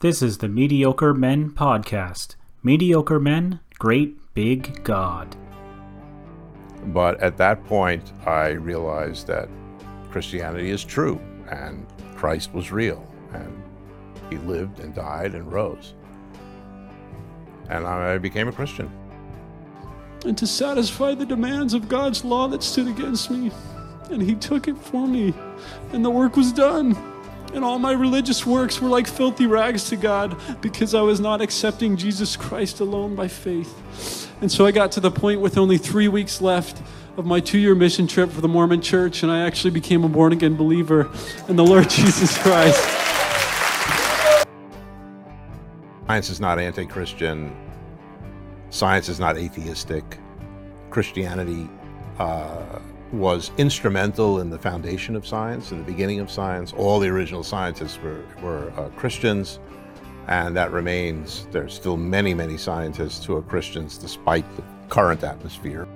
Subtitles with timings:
[0.00, 2.36] This is the Mediocre Men Podcast.
[2.62, 5.36] Mediocre men, great big God.
[6.86, 9.50] But at that point, I realized that
[10.10, 11.86] Christianity is true and
[12.16, 13.62] Christ was real and
[14.30, 15.92] he lived and died and rose.
[17.68, 18.90] And I became a Christian.
[20.24, 23.52] And to satisfy the demands of God's law that stood against me.
[24.10, 25.34] And he took it for me,
[25.92, 26.96] and the work was done.
[27.52, 31.40] And all my religious works were like filthy rags to God because I was not
[31.40, 34.28] accepting Jesus Christ alone by faith.
[34.40, 36.80] And so I got to the point with only three weeks left
[37.16, 40.08] of my two year mission trip for the Mormon church, and I actually became a
[40.08, 41.10] born again believer
[41.48, 42.82] in the Lord Jesus Christ.
[46.06, 47.54] Science is not anti Christian,
[48.70, 50.18] science is not atheistic.
[50.90, 51.68] Christianity
[52.18, 52.80] uh,
[53.12, 56.72] was instrumental in the foundation of science, in the beginning of science.
[56.72, 59.58] All the original scientists were, were uh, Christians,
[60.28, 61.46] and that remains.
[61.50, 65.88] There's still many, many scientists who are Christians despite the current atmosphere.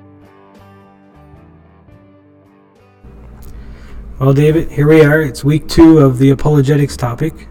[4.19, 5.21] Well, David, here we are.
[5.21, 7.49] It's week two of the apologetics topic.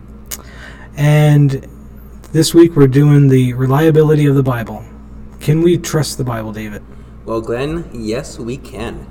[0.96, 1.68] And
[2.32, 4.84] this week we're doing the reliability of the Bible.
[5.40, 6.82] Can we trust the Bible, David?
[7.26, 9.06] Well, Glenn, yes, we can.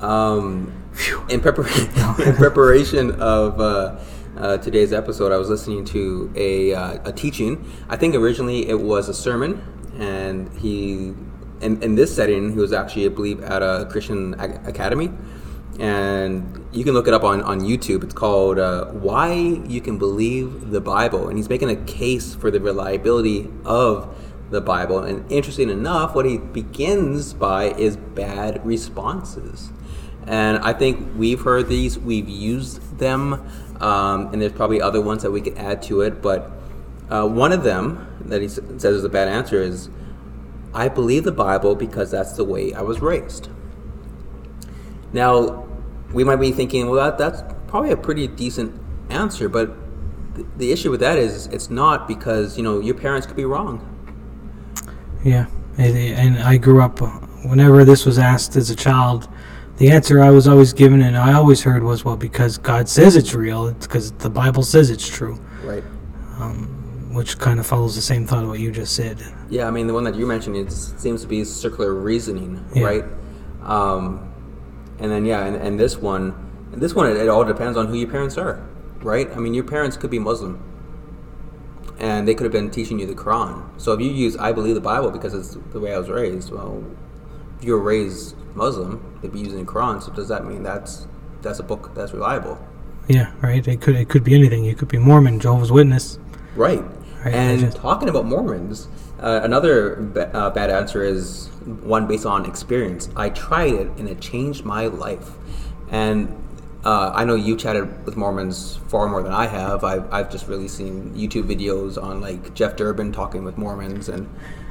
[0.00, 0.72] Um,
[1.28, 3.98] in, prepar- in, preparation of uh,
[4.36, 7.70] uh, today's episode, I was listening to a, uh, a teaching.
[7.88, 9.62] I think originally it was a sermon,
[9.98, 11.14] and he,
[11.60, 15.10] in, in this setting, he was actually, I believe, at a Christian academy
[15.80, 18.04] and you can look it up on, on YouTube.
[18.04, 21.28] It's called uh, Why You Can Believe the Bible.
[21.28, 24.14] And he's making a case for the reliability of
[24.50, 24.98] the Bible.
[24.98, 29.70] And interesting enough, what he begins by is bad responses.
[30.26, 33.48] And I think we've heard these, we've used them,
[33.80, 36.22] um, and there's probably other ones that we could add to it.
[36.22, 36.50] But
[37.08, 39.88] uh, one of them that he says is a bad answer is
[40.72, 43.48] I believe the Bible because that's the way I was raised.
[45.12, 45.66] Now,
[46.12, 49.74] we might be thinking, well, that, that's probably a pretty decent answer, but
[50.36, 53.44] th- the issue with that is it's not because, you know, your parents could be
[53.44, 53.86] wrong.
[55.24, 57.00] Yeah, and I grew up,
[57.44, 59.28] whenever this was asked as a child,
[59.80, 63.16] the answer I was always given and I always heard was, well, because God says
[63.16, 65.40] it's real, it's because the Bible says it's true.
[65.64, 65.82] Right.
[66.38, 69.22] Um, which kind of follows the same thought of what you just said.
[69.48, 72.84] Yeah, I mean, the one that you mentioned, it seems to be circular reasoning, yeah.
[72.84, 73.04] right?
[73.62, 74.30] Um,
[74.98, 76.34] and then yeah, and, and this one,
[76.72, 78.62] this one, it, it all depends on who your parents are,
[79.00, 79.30] right?
[79.32, 80.62] I mean, your parents could be Muslim,
[81.98, 83.80] and they could have been teaching you the Quran.
[83.80, 86.52] So if you use "I believe the Bible" because it's the way I was raised,
[86.52, 86.84] well,
[87.58, 90.02] if you were raised Muslim, they'd be using the Quran.
[90.02, 91.06] So does that mean that's
[91.42, 92.58] that's a book that's reliable?
[93.08, 93.66] Yeah, right.
[93.66, 94.66] It could it could be anything.
[94.66, 96.18] It could be Mormon, Jehovah's Witness.
[96.56, 96.82] Right.
[97.24, 97.34] right.
[97.34, 97.76] And just...
[97.76, 98.88] talking about Mormons,
[99.20, 101.48] uh, another ba- uh, bad answer is
[101.82, 103.08] one based on experience.
[103.16, 105.30] I tried it and it changed my life.
[105.90, 106.36] And
[106.84, 109.84] uh, I know you chatted with Mormons far more than I have.
[109.84, 114.28] I've, I've just really seen YouTube videos on like Jeff Durbin talking with Mormons, and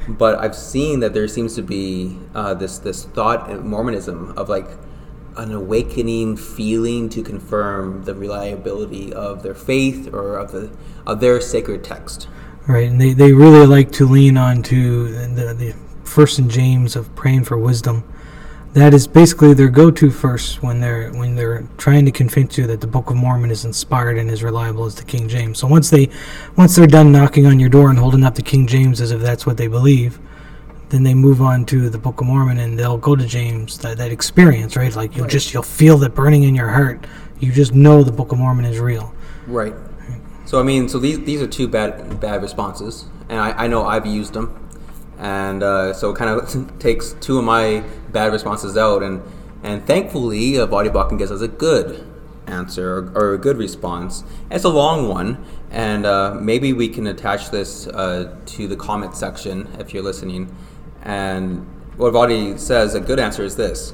[0.08, 4.50] but I've seen that there seems to be uh, this this thought in Mormonism of
[4.50, 4.68] like
[5.38, 10.72] an awakening feeling to confirm the reliability of their faith or of the
[11.06, 12.28] of their sacred text.
[12.68, 16.96] Right, and they, they really like to lean on to the, the First and James
[16.96, 18.04] of praying for wisdom.
[18.74, 22.82] That is basically their go-to first when they're when they're trying to convince you that
[22.82, 25.58] the Book of Mormon is inspired and as reliable as the King James.
[25.58, 26.10] So once they
[26.56, 29.22] once they're done knocking on your door and holding up the King James as if
[29.22, 30.20] that's what they believe,
[30.90, 33.80] then they move on to the Book of Mormon and they'll go to James.
[33.80, 34.96] That that experience, right?
[34.96, 35.32] Like you'll right.
[35.32, 37.08] just you'll feel that burning in your heart.
[37.40, 39.16] You just know the Book of Mormon is real.
[39.48, 39.74] Right.
[40.46, 43.86] So I mean, so these these are two bad bad responses, and I, I know
[43.86, 44.69] I've used them
[45.20, 49.04] and uh, so it kind of takes two of my bad responses out.
[49.04, 49.22] And
[49.62, 52.06] and thankfully uh, Voddie Baucham gives us a good
[52.48, 54.24] answer or, or, a good response.
[54.50, 55.46] It's a long one.
[55.70, 60.56] And uh, maybe we can attach this uh, to the comment section if you're listening.
[61.04, 61.68] And
[61.98, 63.94] what Voddie says a good answer is this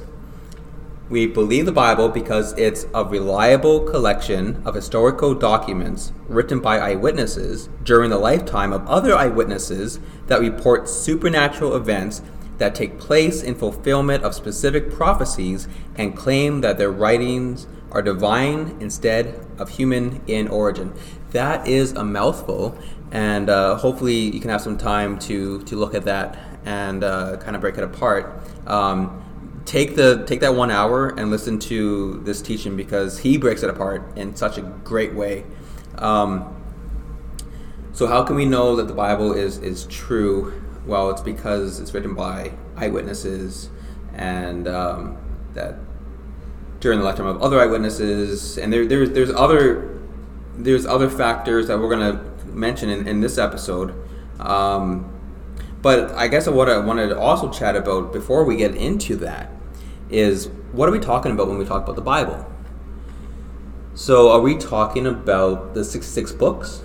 [1.08, 7.68] we believe the Bible because it's a reliable collection of historical documents written by eyewitnesses
[7.84, 12.22] during the lifetime of other eyewitnesses that report supernatural events
[12.58, 18.76] that take place in fulfillment of specific prophecies and claim that their writings are divine
[18.80, 20.92] instead of human in origin.
[21.30, 22.76] That is a mouthful,
[23.12, 27.36] and uh, hopefully you can have some time to, to look at that and uh,
[27.36, 28.42] kind of break it apart.
[28.66, 29.22] Um,
[29.66, 33.68] take the take that one hour and listen to this teaching because he breaks it
[33.68, 35.44] apart in such a great way.
[35.98, 36.54] Um,
[37.92, 40.62] So how can we know that the Bible is is true?
[40.86, 43.70] Well, it's because it's written by eyewitnesses,
[44.14, 45.16] and um,
[45.54, 45.76] that
[46.78, 49.98] during the lifetime of other eyewitnesses, and there, there's there's other
[50.58, 53.94] there's other factors that we're to mention in, in this episode.
[54.40, 55.10] Um,
[55.80, 59.50] but I guess what I wanted to also chat about before we get into that
[60.10, 62.46] is what are we talking about when we talk about the Bible?
[63.94, 66.82] So are we talking about the 66 books?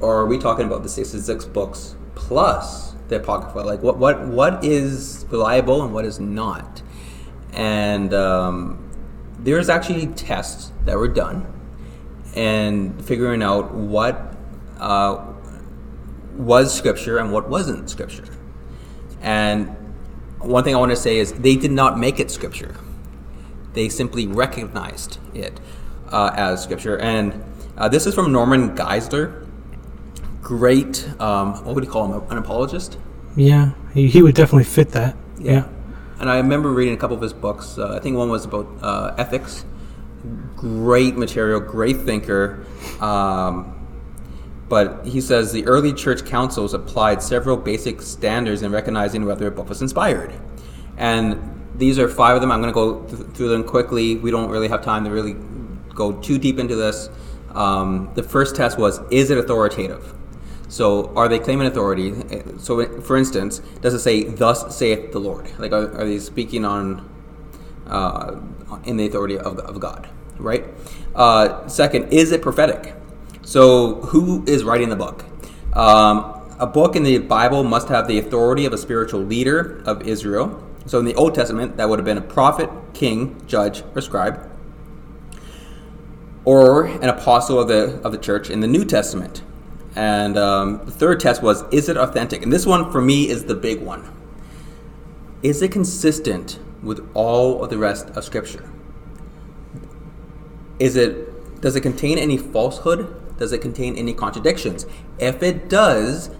[0.00, 3.58] Or are we talking about the 66 books plus the Apocrypha?
[3.58, 6.82] Like what, what, what is reliable and what is not?
[7.52, 8.90] And um,
[9.38, 11.52] there's actually tests that were done
[12.34, 14.34] and figuring out what
[14.78, 15.24] uh,
[16.36, 18.24] was scripture and what wasn't scripture.
[19.20, 19.75] And
[20.46, 22.74] one thing I want to say is they did not make it scripture.
[23.72, 25.60] They simply recognized it
[26.08, 26.98] uh, as scripture.
[26.98, 27.44] And
[27.76, 29.46] uh, this is from Norman Geisler.
[30.40, 32.30] Great, um, what would you call him?
[32.30, 32.98] An apologist?
[33.36, 35.16] Yeah, he, he would definitely fit that.
[35.38, 35.68] Yeah.
[36.18, 37.76] And I remember reading a couple of his books.
[37.76, 39.64] Uh, I think one was about uh, ethics.
[40.56, 42.64] Great material, great thinker.
[43.00, 43.75] Um,
[44.68, 49.50] but he says the early church councils applied several basic standards in recognizing whether a
[49.50, 50.32] book was inspired.
[50.96, 52.50] And these are five of them.
[52.50, 54.16] I'm going to go th- through them quickly.
[54.16, 55.36] We don't really have time to really
[55.94, 57.08] go too deep into this.
[57.54, 60.14] Um, the first test was is it authoritative?
[60.68, 62.12] So, are they claiming authority?
[62.58, 65.48] So, for instance, does it say, "Thus saith the Lord"?
[65.58, 67.08] Like, are, are they speaking on
[67.86, 68.40] uh,
[68.84, 70.08] in the authority of, of God?
[70.38, 70.64] Right.
[71.14, 72.94] Uh, second, is it prophetic?
[73.46, 75.24] So, who is writing the book?
[75.72, 80.02] Um, a book in the Bible must have the authority of a spiritual leader of
[80.02, 80.60] Israel.
[80.86, 84.50] So, in the Old Testament, that would have been a prophet, king, judge, or scribe,
[86.44, 88.50] or an apostle of the of the church.
[88.50, 89.42] In the New Testament,
[89.94, 92.42] and um, the third test was, is it authentic?
[92.42, 94.12] And this one for me is the big one.
[95.44, 98.68] Is it consistent with all of the rest of Scripture?
[100.80, 103.22] Is it does it contain any falsehood?
[103.38, 104.86] Does it contain any contradictions?
[105.18, 106.30] If it does,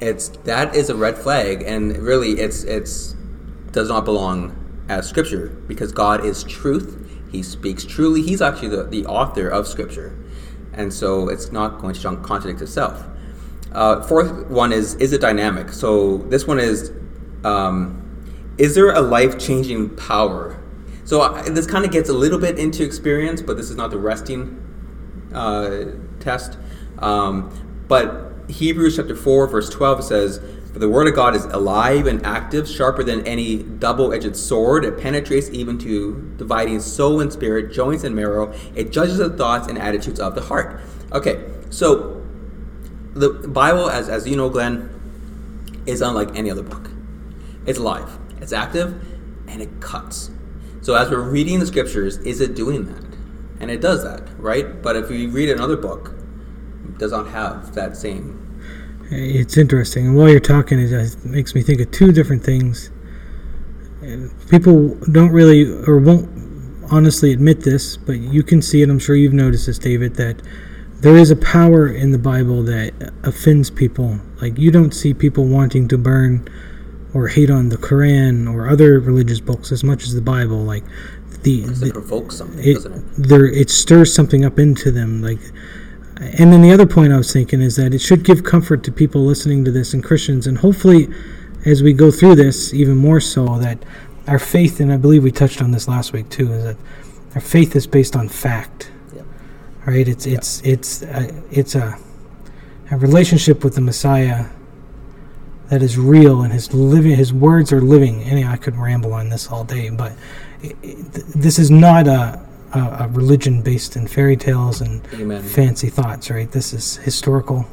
[0.00, 3.14] it's that is a red flag, and really, it's it's
[3.72, 7.02] does not belong as Scripture because God is truth.
[7.30, 8.22] He speaks truly.
[8.22, 10.16] He's actually the, the author of Scripture,
[10.72, 13.04] and so it's not going to contradict itself.
[13.72, 15.70] Uh, fourth one is is it dynamic?
[15.72, 16.92] So this one is
[17.44, 18.02] um,
[18.58, 20.62] is there a life changing power?
[21.04, 23.90] So uh, this kind of gets a little bit into experience, but this is not
[23.90, 24.62] the resting
[25.34, 25.84] uh,
[26.26, 26.58] test.
[26.98, 30.40] Um, but Hebrews chapter 4, verse 12 says,
[30.72, 34.84] For the word of God is alive and active, sharper than any double edged sword.
[34.84, 38.52] It penetrates even to dividing soul and spirit, joints and marrow.
[38.74, 40.80] It judges the thoughts and attitudes of the heart.
[41.12, 42.22] Okay, so
[43.14, 44.92] the Bible, as, as you know, Glenn,
[45.86, 46.90] is unlike any other book.
[47.64, 49.00] It's alive, it's active,
[49.48, 50.30] and it cuts.
[50.82, 53.06] So as we're reading the scriptures, is it doing that?
[53.60, 54.82] and it does that, right?
[54.82, 56.12] But if we read another book,
[56.98, 58.42] does not have that same.
[59.08, 62.90] It's interesting, and while you're talking, it makes me think of two different things.
[64.50, 66.28] People don't really or won't
[66.90, 68.90] honestly admit this, but you can see it.
[68.90, 70.42] I'm sure you've noticed this, David, that
[71.00, 74.18] there is a power in the Bible that offends people.
[74.40, 76.48] Like you don't see people wanting to burn
[77.14, 80.58] or hate on the Quran or other religious books as much as the Bible.
[80.64, 80.84] Like
[81.42, 83.04] the, the it provokes something, it, doesn't it?
[83.16, 85.38] There, it stirs something up into them, like.
[86.18, 88.92] And then the other point I was thinking is that it should give comfort to
[88.92, 91.08] people listening to this and Christians, and hopefully,
[91.66, 93.84] as we go through this, even more so that
[94.26, 96.76] our faith, and I believe we touched on this last week too, is that
[97.34, 98.90] our faith is based on fact.
[99.14, 99.26] Yep.
[99.84, 100.08] Right?
[100.08, 101.98] It's it's it's a, it's a
[102.90, 104.46] a relationship with the Messiah
[105.68, 108.22] that is real and his living his words are living.
[108.22, 110.12] And I could ramble on this all day, but
[111.34, 112.45] this is not a,
[112.76, 115.42] a, a, religion based in fairy tales and Amen.
[115.42, 116.50] fancy thoughts, right?
[116.50, 117.66] This is historical.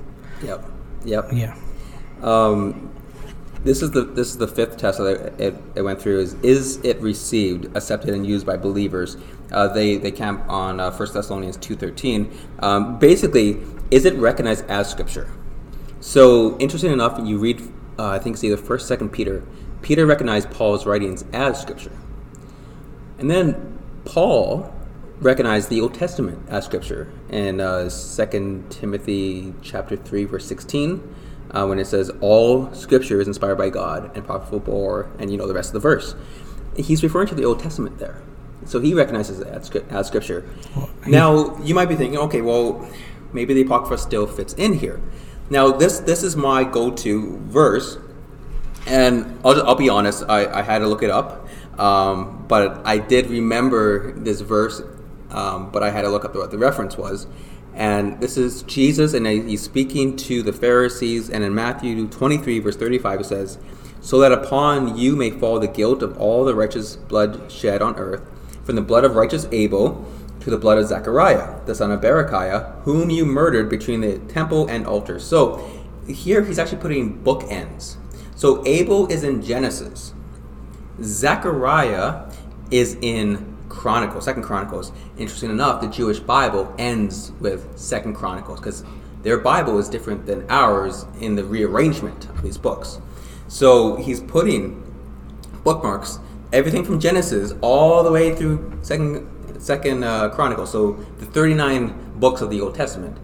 [0.43, 0.65] Yep.
[1.05, 1.29] Yep.
[1.33, 1.55] Yeah.
[2.21, 2.89] Um,
[3.63, 6.19] this is the this is the fifth test that it, it, went through.
[6.19, 9.17] Is is it received, accepted, and used by believers?
[9.51, 12.31] Uh, they they camp on uh, 1 Thessalonians two thirteen.
[12.59, 15.29] Um, basically, is it recognized as scripture?
[16.01, 17.61] So interesting enough, you read
[17.97, 19.43] uh, I think it's either First Second Peter.
[19.81, 21.91] Peter recognized Paul's writings as scripture.
[23.19, 24.72] And then Paul
[25.23, 31.15] recognized the Old Testament as scripture in uh, 2 Timothy chapter 3 verse 16
[31.51, 35.37] uh, when it says all scripture is inspired by God and profitable for and you
[35.37, 36.15] know the rest of the verse.
[36.75, 38.21] He's referring to the Old Testament there.
[38.65, 40.49] So he recognizes it as, as scripture.
[40.75, 42.87] Well, now you might be thinking, okay, well
[43.33, 45.01] maybe the Apocrypha still fits in here.
[45.49, 47.97] Now, this this is my go-to verse,
[48.87, 52.97] and I'll, I'll be honest, I, I had to look it up, um, but I
[52.97, 54.81] did remember this verse,
[55.33, 57.27] um, but I had to look up what the reference was.
[57.75, 61.29] And this is Jesus, and he's speaking to the Pharisees.
[61.29, 63.57] And in Matthew 23, verse 35, it says,
[63.99, 67.95] So that upon you may fall the guilt of all the righteous blood shed on
[67.95, 68.21] earth,
[68.63, 70.05] from the blood of righteous Abel
[70.41, 74.67] to the blood of Zechariah, the son of Berechiah, whom you murdered between the temple
[74.67, 75.17] and altar.
[75.17, 77.95] So here he's actually putting bookends.
[78.35, 80.13] So Abel is in Genesis.
[81.01, 82.29] Zechariah
[82.69, 84.91] is in Chronicles, Second Chronicles.
[85.17, 88.83] Interesting enough, the Jewish Bible ends with Second Chronicles because
[89.23, 93.01] their Bible is different than ours in the rearrangement of these books.
[93.47, 94.81] So he's putting
[95.63, 96.19] bookmarks,
[96.51, 100.71] everything from Genesis all the way through Second Second uh, Chronicles.
[100.71, 103.17] So the 39 books of the Old Testament,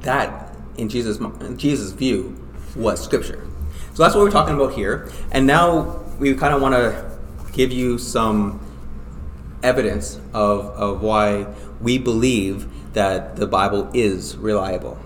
[0.00, 2.36] that in Jesus in Jesus' view
[2.76, 3.46] was Scripture.
[3.94, 5.10] So that's what we're talking about here.
[5.32, 7.18] And now we kind of want to
[7.52, 8.60] give you some
[9.62, 11.46] evidence of, of why
[11.80, 14.98] we believe that the Bible is reliable.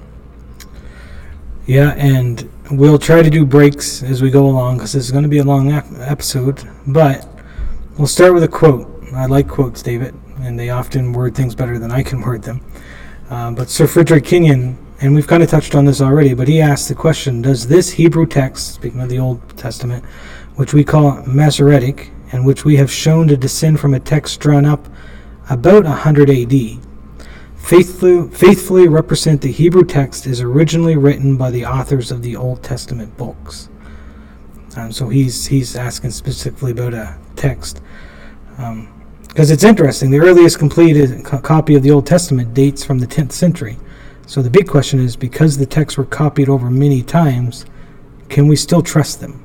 [1.66, 5.22] Yeah, and we'll try to do breaks as we go along because this is going
[5.22, 6.62] to be a long ep- episode.
[6.86, 7.26] But
[7.96, 8.90] we'll start with a quote.
[9.14, 12.60] I like quotes, David, and they often word things better than I can word them.
[13.30, 16.60] Uh, but Sir Frederick Kenyon, and we've kind of touched on this already, but he
[16.60, 20.04] asked the question Does this Hebrew text, speaking of the Old Testament,
[20.56, 24.66] which we call Masoretic, and which we have shown to descend from a text drawn
[24.66, 24.88] up
[25.48, 26.80] about 100 AD,
[27.54, 32.60] faithfully, faithfully represent the Hebrew text as originally written by the authors of the Old
[32.60, 33.68] Testament books.
[34.76, 37.80] Um, so he's he's asking specifically about a text
[39.28, 40.10] because it's interesting.
[40.10, 43.76] The earliest completed co- copy of the Old Testament dates from the 10th century.
[44.26, 47.64] So the big question is, because the texts were copied over many times,
[48.28, 49.43] can we still trust them?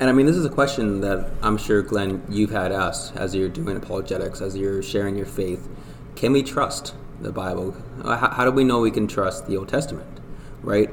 [0.00, 3.34] And I mean, this is a question that I'm sure, Glenn, you've had asked as
[3.34, 5.68] you're doing apologetics, as you're sharing your faith.
[6.16, 7.76] Can we trust the Bible?
[8.02, 10.20] How, how do we know we can trust the Old Testament,
[10.62, 10.90] right?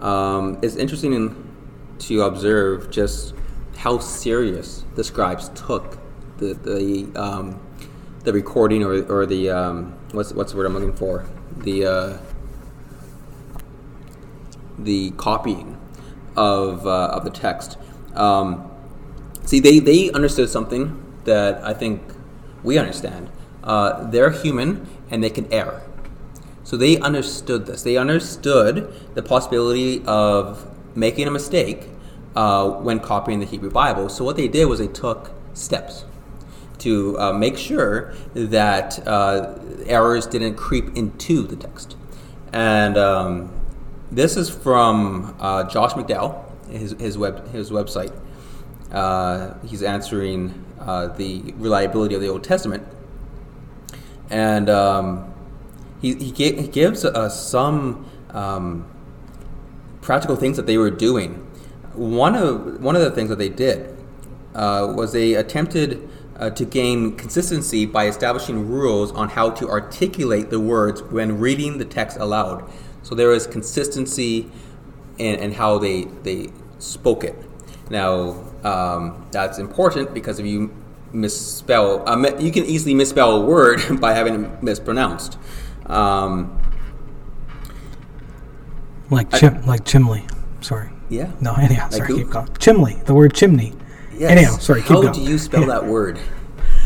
[0.00, 1.48] Um, it's interesting
[2.00, 3.34] to observe just
[3.76, 5.98] how serious the scribes took
[6.38, 7.60] the the um,
[8.24, 11.24] the recording or, or the um, what's what's the word I'm looking for
[11.58, 12.18] the uh,
[14.78, 15.78] the copying
[16.36, 17.78] of uh, of the text.
[18.14, 18.70] Um,
[19.44, 22.02] see, they they understood something that I think
[22.62, 23.30] we understand.
[23.62, 25.82] Uh, they're human and they can err.
[26.64, 27.82] So they understood this.
[27.82, 30.66] They understood the possibility of
[30.96, 31.88] making a mistake
[32.36, 34.08] uh, when copying the Hebrew Bible.
[34.08, 36.04] So what they did was they took steps
[36.78, 41.96] to uh, make sure that uh, errors didn't creep into the text.
[42.52, 43.52] And um,
[44.10, 48.12] this is from uh, Josh McDowell, his, his, web, his website.
[48.90, 52.86] Uh, he's answering uh, the reliability of the Old Testament.
[54.30, 55.32] And um,
[56.00, 58.88] he, he, ga- he gives us some um,
[60.00, 61.46] practical things that they were doing.
[61.94, 63.96] One of, one of the things that they did
[64.54, 70.50] uh, was they attempted uh, to gain consistency by establishing rules on how to articulate
[70.50, 72.68] the words when reading the text aloud.
[73.02, 74.50] So there is consistency
[75.18, 76.50] in, in how they, they
[76.82, 77.34] spoke it.
[77.90, 80.72] Now, um, that's important because if you
[81.12, 85.38] misspell, uh, you can easily misspell a word by having it mispronounced.
[85.86, 86.58] Um,
[89.10, 90.24] Like chim, like chimney.
[90.60, 90.88] Sorry.
[91.10, 91.30] yeah.
[91.40, 92.18] No, anyhow, Like sorry, who?
[92.18, 92.48] keep going.
[92.58, 93.74] Chimney, the word chimney.
[94.16, 94.30] Yes.
[94.30, 95.12] Anyhow, sorry, keep How going.
[95.12, 96.18] do you spell that word?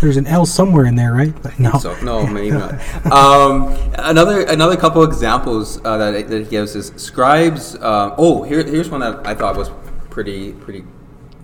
[0.01, 1.35] There's an L somewhere in there, right?
[1.43, 1.73] But no.
[1.79, 2.73] So no, maybe not.
[3.11, 7.77] Um, another another couple examples uh, that, that he gives is scribes.
[7.77, 9.71] Uh, oh, here, here's one that I thought was
[10.17, 10.83] pretty pretty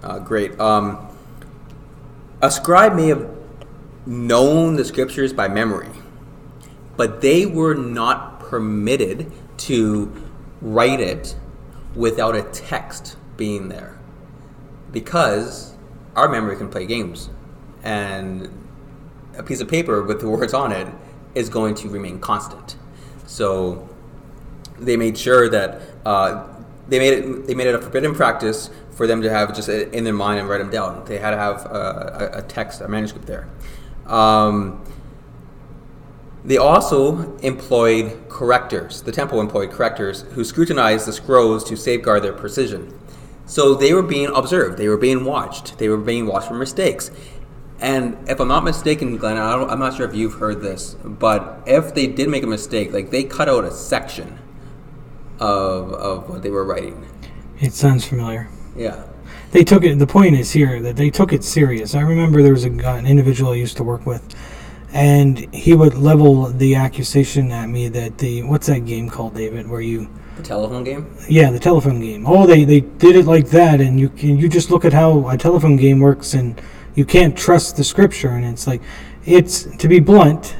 [0.03, 0.59] uh, great.
[0.59, 1.07] Um,
[2.41, 3.29] a scribe may have
[4.07, 5.91] known the scriptures by memory,
[6.97, 9.31] but they were not permitted
[9.69, 10.11] to
[10.63, 11.37] write it
[11.95, 13.99] without a text being there
[14.91, 15.75] because
[16.17, 17.29] our memory can play games
[17.83, 18.49] and
[19.37, 20.89] a piece of paper with the words on it
[21.35, 22.77] is going to remain constant
[23.27, 23.87] so
[24.79, 26.49] they made sure that uh,
[26.93, 29.93] they made it they made it a forbidden practice for them to have just it
[29.95, 32.81] in their mind and write them down they had to have a, a, a text
[32.81, 33.49] a manuscript there
[34.07, 34.85] um,
[36.45, 39.03] they also employed correctors.
[39.03, 42.99] The temple employed correctors who scrutinized the scrolls to safeguard their precision.
[43.47, 47.11] So they were being observed, they were being watched, they were being watched for mistakes.
[47.81, 51.63] And if I'm not mistaken, Glenn, I I'm not sure if you've heard this, but
[51.67, 54.39] if they did make a mistake, like they cut out a section
[55.41, 57.07] of of what they were writing.
[57.61, 58.49] It sounds familiar.
[58.77, 59.05] Yeah.
[59.53, 59.99] They took it.
[59.99, 61.95] The point is here that they took it serious.
[61.95, 64.23] I remember there was a an individual I used to work with,
[64.93, 69.69] and he would level the accusation at me that the what's that game called, David,
[69.69, 71.07] where you The telephone game.
[71.29, 72.25] Yeah, the telephone game.
[72.27, 75.29] Oh, they, they did it like that, and you can you just look at how
[75.29, 76.61] a telephone game works, and
[76.95, 78.31] you can't trust the scripture.
[78.31, 78.83] And it's like,
[79.25, 80.57] it's to be blunt,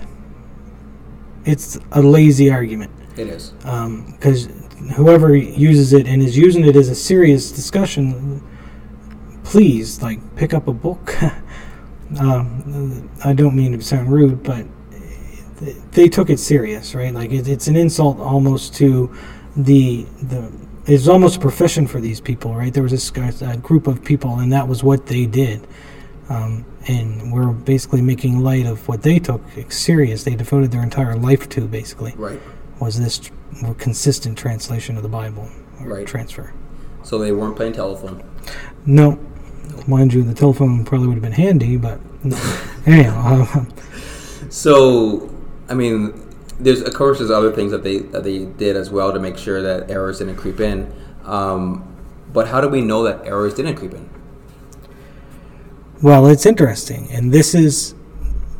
[1.45, 3.53] it's a lazy argument It is.
[3.65, 4.49] Um, because
[4.91, 8.43] whoever uses it and is using it as a serious discussion,
[9.45, 11.15] please like pick up a book.
[12.21, 14.67] um, I don't mean to sound rude, but
[15.93, 17.15] they took it serious, right?
[17.15, 19.15] Like it, it's an insult almost to
[19.57, 20.53] the the.
[20.85, 22.75] It's almost a profession for these people, right?
[22.75, 25.65] There was this guy, a group of people, and that was what they did.
[26.29, 30.25] Um, and we're basically making light of what they took serious.
[30.25, 32.41] They devoted their entire life to, basically Right.
[32.83, 35.49] Was this tr- more consistent translation of the Bible
[35.81, 36.07] or Right.
[36.07, 36.53] transfer.
[37.05, 38.23] So they weren't playing telephone.
[38.87, 39.19] No,
[39.87, 42.01] mind you, the telephone probably would have been handy, but
[42.87, 43.65] anyhow, uh,
[44.51, 45.31] So,
[45.69, 46.13] I mean,
[46.59, 49.39] there's of course there's other things that they that they did as well to make
[49.39, 50.93] sure that errors didn't creep in.
[51.25, 51.85] Um,
[52.33, 54.09] but how do we know that errors didn't creep in?
[56.03, 57.95] well, it's interesting, and this is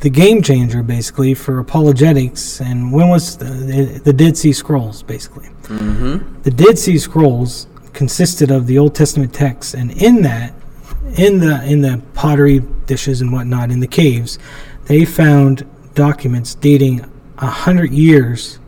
[0.03, 2.59] the game changer basically for apologetics.
[2.59, 5.47] And when was the, the Dead Sea Scrolls basically?
[5.63, 6.41] Mm-hmm.
[6.41, 10.53] The Dead Sea Scrolls consisted of the Old Testament texts, and in that,
[11.17, 14.39] in the in the pottery dishes and whatnot in the caves,
[14.87, 18.59] they found documents dating a hundred years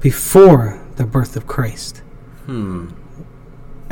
[0.00, 2.02] before the birth of Christ.
[2.46, 2.90] Hmm.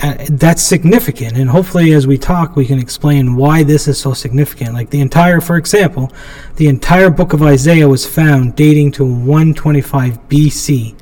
[0.03, 4.13] Uh, that's significant, and hopefully, as we talk, we can explain why this is so
[4.13, 4.75] significant.
[4.75, 6.13] Like the entire, for example,
[6.57, 11.01] the entire book of Isaiah was found dating to 125 BC,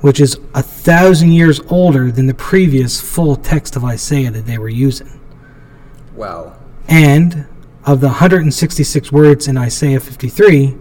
[0.00, 4.58] which is a thousand years older than the previous full text of Isaiah that they
[4.58, 5.18] were using.
[6.14, 6.54] Wow.
[6.86, 7.46] And
[7.86, 10.76] of the 166 words in Isaiah 53,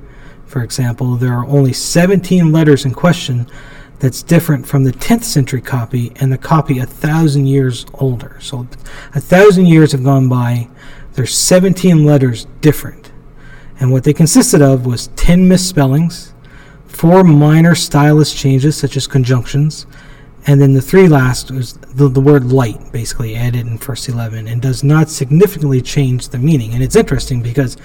[0.45, 3.47] for example, there are only 17 letters in question
[4.03, 8.35] that's different from the 10th century copy and the copy a thousand years older.
[8.41, 8.67] So
[9.15, 10.67] a thousand years have gone by.
[11.13, 13.13] There's 17 letters different.
[13.79, 16.33] And what they consisted of was 10 misspellings,
[16.85, 19.85] four minor stylist changes such as conjunctions,
[20.47, 24.49] and then the three last was the, the word light basically added in verse 11
[24.49, 26.73] and does not significantly change the meaning.
[26.73, 27.77] And it's interesting because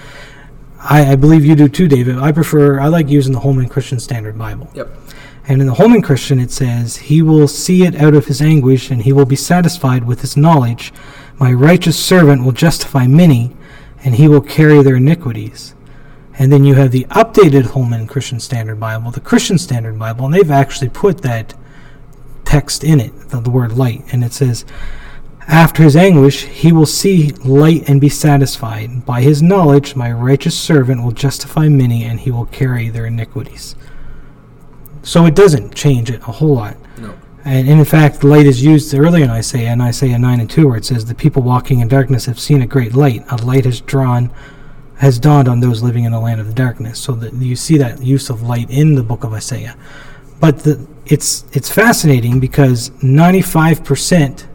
[0.81, 2.17] I, I believe you do too, David.
[2.17, 4.69] I prefer, I like using the Holman Christian Standard Bible.
[4.73, 4.89] Yep.
[5.49, 8.91] And in the Holman Christian, it says, He will see it out of his anguish,
[8.91, 10.93] and he will be satisfied with his knowledge.
[11.39, 13.57] My righteous servant will justify many,
[14.03, 15.73] and he will carry their iniquities.
[16.37, 20.35] And then you have the updated Holman Christian Standard Bible, the Christian Standard Bible, and
[20.35, 21.55] they've actually put that
[22.45, 24.65] text in it, the, the word light, and it says,
[25.47, 29.03] After his anguish, he will see light and be satisfied.
[29.03, 33.75] By his knowledge, my righteous servant will justify many, and he will carry their iniquities.
[35.03, 36.77] So it doesn't change it a whole lot.
[36.97, 37.17] No.
[37.45, 40.67] And in fact, the light is used earlier in Isaiah, in Isaiah 9 and 2,
[40.67, 43.23] where it says, The people walking in darkness have seen a great light.
[43.29, 44.29] A light has drawn,
[44.97, 46.99] has dawned on those living in the land of the darkness.
[46.99, 49.77] So that you see that use of light in the book of Isaiah.
[50.39, 54.47] But the, it's it's fascinating because 95%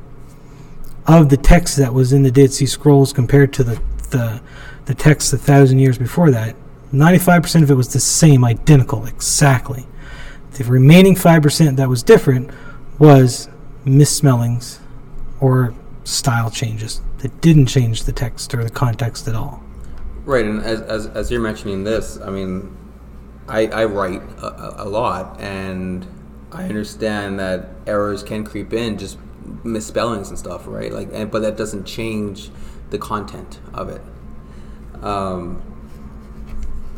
[1.07, 3.81] of the text that was in the Dead Sea Scrolls compared to the
[4.15, 4.41] the,
[4.87, 6.55] the text a thousand years before that,
[6.93, 9.87] 95% of it was the same, identical, exactly.
[10.55, 12.51] The remaining 5% that was different
[12.99, 13.49] was
[13.85, 14.81] misspellings
[15.41, 19.63] or style changes that didn't change the text or the context at all.
[20.25, 22.77] Right, and as, as, as you're mentioning this, I mean,
[23.49, 26.07] I, I write a, a- lot, and
[26.53, 29.19] I understand that errors can creep in, just
[29.65, 30.93] misspellings and stuff, right?
[30.93, 32.51] Like, and, but that doesn't change
[32.91, 34.01] the content of it.
[35.03, 35.63] Um,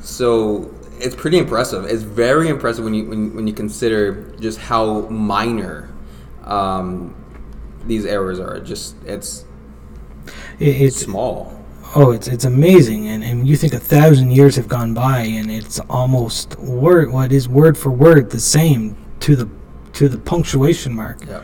[0.00, 1.84] so it's pretty impressive.
[1.84, 5.92] It's very impressive when you when, when you consider just how minor
[6.44, 7.14] um,
[7.86, 8.60] these errors are.
[8.60, 9.44] Just it's
[10.58, 11.64] It, it's small.
[11.94, 15.50] oh, it's it's amazing, and, and you think a thousand years have gone by, and
[15.50, 19.48] it's almost word what is word for word the same to the
[19.94, 21.24] to the punctuation mark.
[21.26, 21.42] Yeah.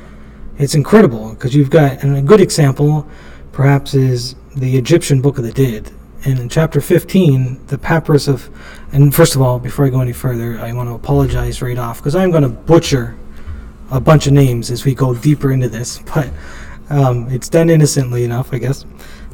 [0.58, 3.08] It's incredible because you've got, and a good example
[3.52, 5.90] perhaps is the Egyptian Book of the Dead.
[6.24, 8.48] And in chapter 15, the papyrus of,
[8.92, 11.98] and first of all, before I go any further, I want to apologize right off
[11.98, 13.16] because I'm going to butcher
[13.90, 16.30] a bunch of names as we go deeper into this, but
[16.90, 18.84] um, it's done innocently enough, I guess.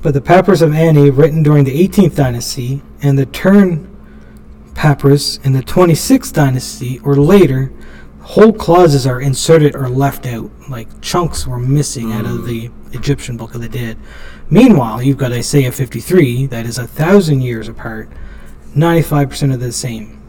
[0.01, 3.85] But the papyrus of Ani, written during the 18th dynasty, and the Turn
[4.75, 7.73] papyrus in the 26th dynasty or later,
[8.21, 10.51] whole clauses are inserted or left out.
[10.69, 13.99] Like chunks were missing out of the Egyptian Book of the Dead.
[14.51, 18.09] Meanwhile, you've got Isaiah 53 that is a thousand years apart.
[18.75, 20.21] 95% of the same.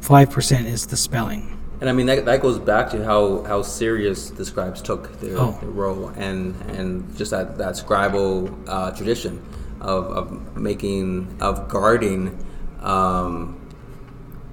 [0.00, 1.50] 5% is the spelling.
[1.80, 5.38] And I mean that, that goes back to how, how serious the scribes took their,
[5.38, 5.58] Oh.
[5.60, 9.42] their role and and just that that scribal uh, tradition
[9.80, 12.38] of, of making of guarding
[12.80, 13.60] um,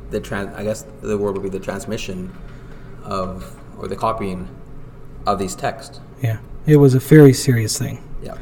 [0.10, 2.34] the trans I guess the word would be the transmission
[3.04, 4.48] of or the copying
[5.26, 6.00] of these texts.
[6.22, 6.40] Yeah.
[6.66, 8.04] It was a very serious thing.
[8.22, 8.38] Yeah.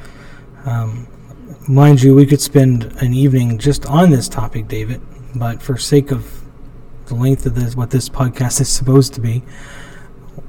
[1.69, 5.01] Mind you, we could spend an evening just on this topic, David,
[5.35, 6.41] but for sake of
[7.05, 9.43] the length of this, what this podcast is supposed to be,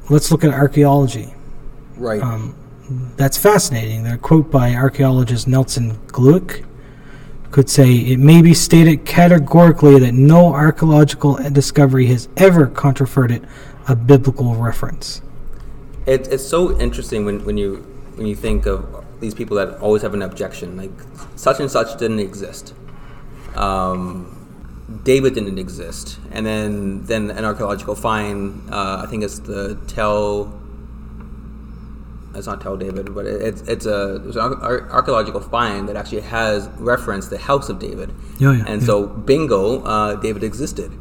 [0.09, 1.35] let's look at archaeology.
[1.97, 2.23] Right.
[2.23, 2.55] Um,
[3.19, 4.05] That's fascinating.
[4.05, 6.65] The quote by archaeologist Nelson Glueck
[7.51, 13.47] could say, It may be stated categorically that no archaeological discovery has ever controverted
[13.87, 15.21] a biblical reference.
[16.07, 20.03] It, it's so interesting when, when you when you think of these people that always
[20.03, 20.91] have an objection, like
[21.37, 22.75] such and such didn't exist.
[23.55, 24.37] Um,
[25.05, 28.69] David didn't exist, and then then an archaeological find.
[28.73, 30.57] Uh, I think it's the tell.
[32.35, 35.89] It's not tell David, but it, it's it's a it's an ar- ar- archaeological find
[35.89, 38.13] that actually has referenced the house of David.
[38.39, 38.87] Yeah, yeah, and yeah.
[38.87, 40.93] so bingo, uh, David existed.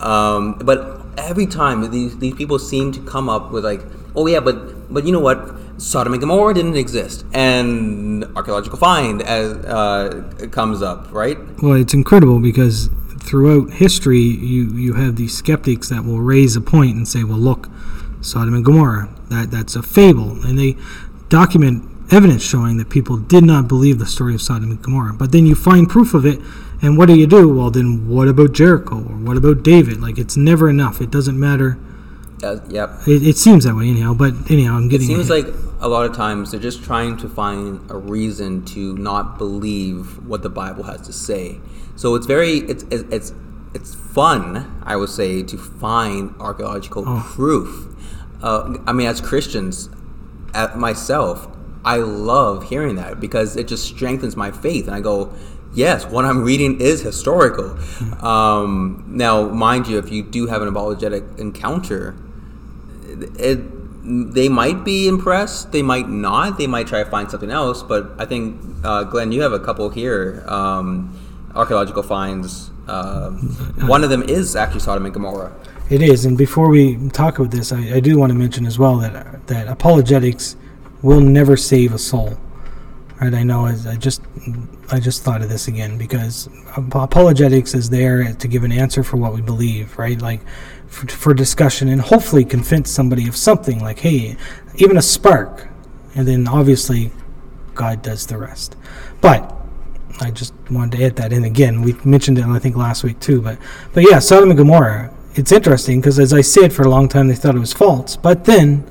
[0.00, 3.82] Um, but every time these these people seem to come up with like,
[4.14, 5.38] oh yeah, but but you know what,
[5.78, 11.38] Sodom and Gomorrah didn't exist, and archaeological find as uh, comes up, right?
[11.62, 12.88] Well, it's incredible because
[13.20, 17.38] throughout history, you, you have these skeptics that will raise a point and say, well,
[17.38, 17.68] look,
[18.20, 20.42] Sodom and Gomorrah, that, that's a fable.
[20.44, 20.76] And they
[21.28, 25.12] document evidence showing that people did not believe the story of Sodom and Gomorrah.
[25.12, 26.40] But then you find proof of it,
[26.80, 27.52] and what do you do?
[27.52, 28.96] Well, then what about Jericho?
[28.96, 30.00] Or what about David?
[30.00, 31.00] Like, it's never enough.
[31.00, 31.78] It doesn't matter.
[32.46, 32.90] Uh, yep.
[33.06, 34.14] It, it seems that way, anyhow.
[34.14, 35.10] But anyhow, I'm getting.
[35.10, 35.46] It seems like
[35.80, 40.42] a lot of times they're just trying to find a reason to not believe what
[40.42, 41.60] the Bible has to say.
[41.96, 43.32] So it's very it's it's it's,
[43.74, 47.94] it's fun, I would say, to find archaeological proof.
[48.42, 49.88] Uh, I mean, as Christians,
[50.54, 51.48] at myself,
[51.84, 55.32] I love hearing that because it just strengthens my faith, and I go.
[55.74, 57.76] Yes, what I'm reading is historical.
[58.24, 62.16] Um, now, mind you, if you do have an apologetic encounter,
[63.38, 63.60] it,
[64.34, 65.72] they might be impressed.
[65.72, 66.58] They might not.
[66.58, 67.82] They might try to find something else.
[67.82, 70.44] But I think, uh, Glenn, you have a couple here.
[70.46, 71.18] Um,
[71.54, 72.70] archaeological finds.
[72.86, 73.38] Um,
[73.86, 75.52] one of them is actually Sodom and Gomorrah.
[75.88, 78.78] It is, and before we talk about this, I, I do want to mention as
[78.78, 80.56] well that that apologetics
[81.02, 82.36] will never save a soul.
[83.20, 83.32] Right?
[83.32, 83.66] I know.
[83.66, 84.20] I just
[84.90, 89.16] I just thought of this again because apologetics is there to give an answer for
[89.16, 90.20] what we believe, right?
[90.20, 90.40] Like
[90.88, 93.80] for, for discussion and hopefully convince somebody of something.
[93.80, 94.36] Like, hey,
[94.76, 95.68] even a spark,
[96.14, 97.12] and then obviously
[97.74, 98.76] God does the rest.
[99.20, 99.54] But
[100.20, 101.82] I just wanted to add that in again.
[101.82, 103.40] We mentioned it, I think, last week too.
[103.42, 103.58] But,
[103.92, 105.12] but yeah, Sodom and Gomorrah.
[105.34, 108.16] It's interesting because, as I said, for a long time they thought it was false,
[108.16, 108.90] but then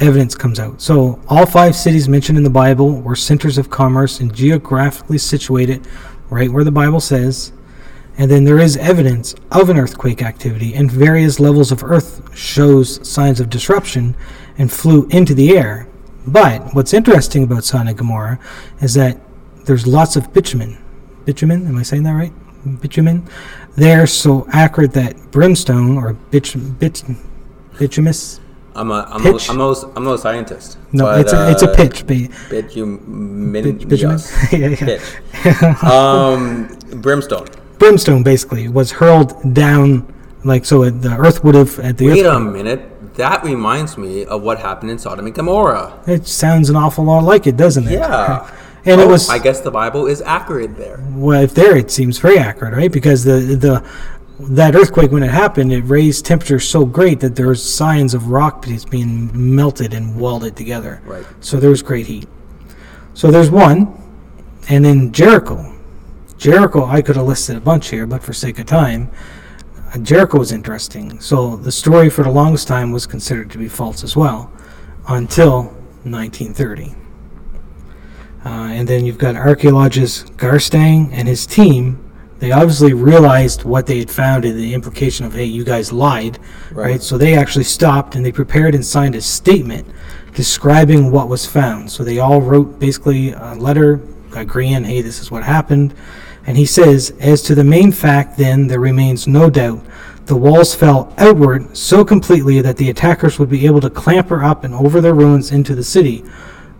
[0.00, 0.80] evidence comes out.
[0.80, 5.86] So all five cities mentioned in the Bible were centers of commerce and geographically situated
[6.30, 7.52] right where the Bible says.
[8.18, 13.06] And then there is evidence of an earthquake activity, and various levels of earth shows
[13.08, 14.14] signs of disruption
[14.58, 15.88] and flew into the air.
[16.26, 18.38] But what's interesting about Sodom and Gomorrah
[18.82, 19.18] is that
[19.64, 20.76] there's lots of bitumen.
[21.24, 22.32] Bitumen, am I saying that right?
[22.80, 23.26] Bitumen.
[23.76, 27.02] They're so accurate that brimstone or bit, bit,
[27.78, 28.40] bituminous.
[28.74, 29.48] I'm a I'm Pitch?
[29.48, 30.78] a, I'm a, I'm a scientist.
[30.92, 32.06] No, but, it's a it's a uh, pitch.
[32.06, 33.52] Bit- bitumen?
[34.52, 34.76] Yeah, yeah.
[34.76, 35.82] Pitch.
[35.82, 36.68] um,
[37.00, 37.48] brimstone.
[37.80, 40.06] Brimstone basically was hurled down,
[40.44, 40.84] like so.
[40.84, 42.80] it- The earth would have at the Wait earth, a minute.
[43.16, 45.92] That reminds me of what happened in Sodom and Gomorrah.
[46.06, 47.92] It sounds an awful lot like it, doesn't it?
[47.98, 48.46] Yeah.
[48.86, 50.98] And Oh, it was I guess the Bible is accurate there.
[51.12, 52.90] well, if there it seems very accurate, right?
[52.90, 53.74] Because the the
[54.60, 58.22] that earthquake when it happened, it raised temperatures so great that there was signs of
[58.30, 61.02] rock being melted and welded together.
[61.04, 61.26] Right.
[61.40, 62.26] So there was great heat.
[63.12, 63.78] So there's one,
[64.70, 65.58] and then Jericho.
[66.40, 69.10] Jericho, I could have listed a bunch here, but for sake of time,
[70.00, 71.20] Jericho was interesting.
[71.20, 74.50] So the story for the longest time was considered to be false as well,
[75.06, 75.64] until
[76.04, 76.94] 1930.
[78.42, 82.02] Uh, and then you've got archaeologist Garstang and his team.
[82.38, 86.38] They obviously realized what they had found and the implication of, hey, you guys lied,
[86.70, 86.92] right?
[86.92, 87.02] Right.
[87.02, 89.86] So they actually stopped and they prepared and signed a statement
[90.32, 91.90] describing what was found.
[91.90, 94.00] So they all wrote basically a letter
[94.34, 95.94] agreeing, hey, this is what happened.
[96.46, 99.80] And he says, as to the main fact, then, there remains no doubt
[100.26, 104.62] the walls fell outward so completely that the attackers would be able to clamber up
[104.64, 106.18] and over their ruins into the city.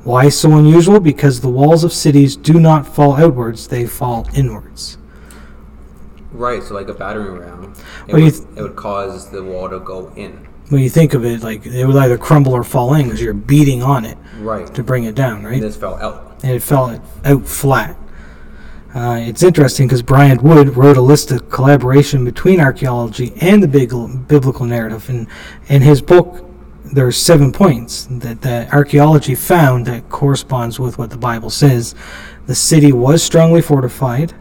[0.04, 1.00] Why so unusual?
[1.00, 4.98] Because the walls of cities do not fall outwards, they fall inwards.
[6.32, 7.74] Right, so like a battering ram,
[8.06, 10.46] it, would, th- it would cause the wall to go in.
[10.68, 13.34] When you think of it, like it would either crumble or fall in because you're
[13.34, 14.72] beating on it Right.
[14.74, 15.54] to bring it down, right?
[15.54, 16.38] And this fell out.
[16.44, 17.96] and it fell out flat.
[18.94, 23.68] Uh, it's interesting because Bryant Wood wrote a list of collaboration between archaeology and the
[23.68, 23.90] big,
[24.26, 25.08] biblical narrative.
[25.08, 25.28] And
[25.68, 26.44] in his book,
[26.92, 31.94] there are seven points that, that archaeology found that corresponds with what the Bible says.
[32.46, 34.34] The city was strongly fortified.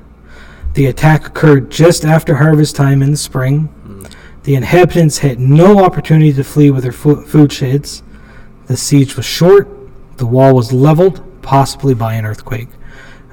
[0.74, 3.70] The attack occurred just after harvest time in the spring.
[4.44, 8.02] The inhabitants had no opportunity to flee with their fo- food sheds.
[8.66, 9.68] The siege was short.
[10.18, 12.70] The wall was leveled, possibly by an earthquake.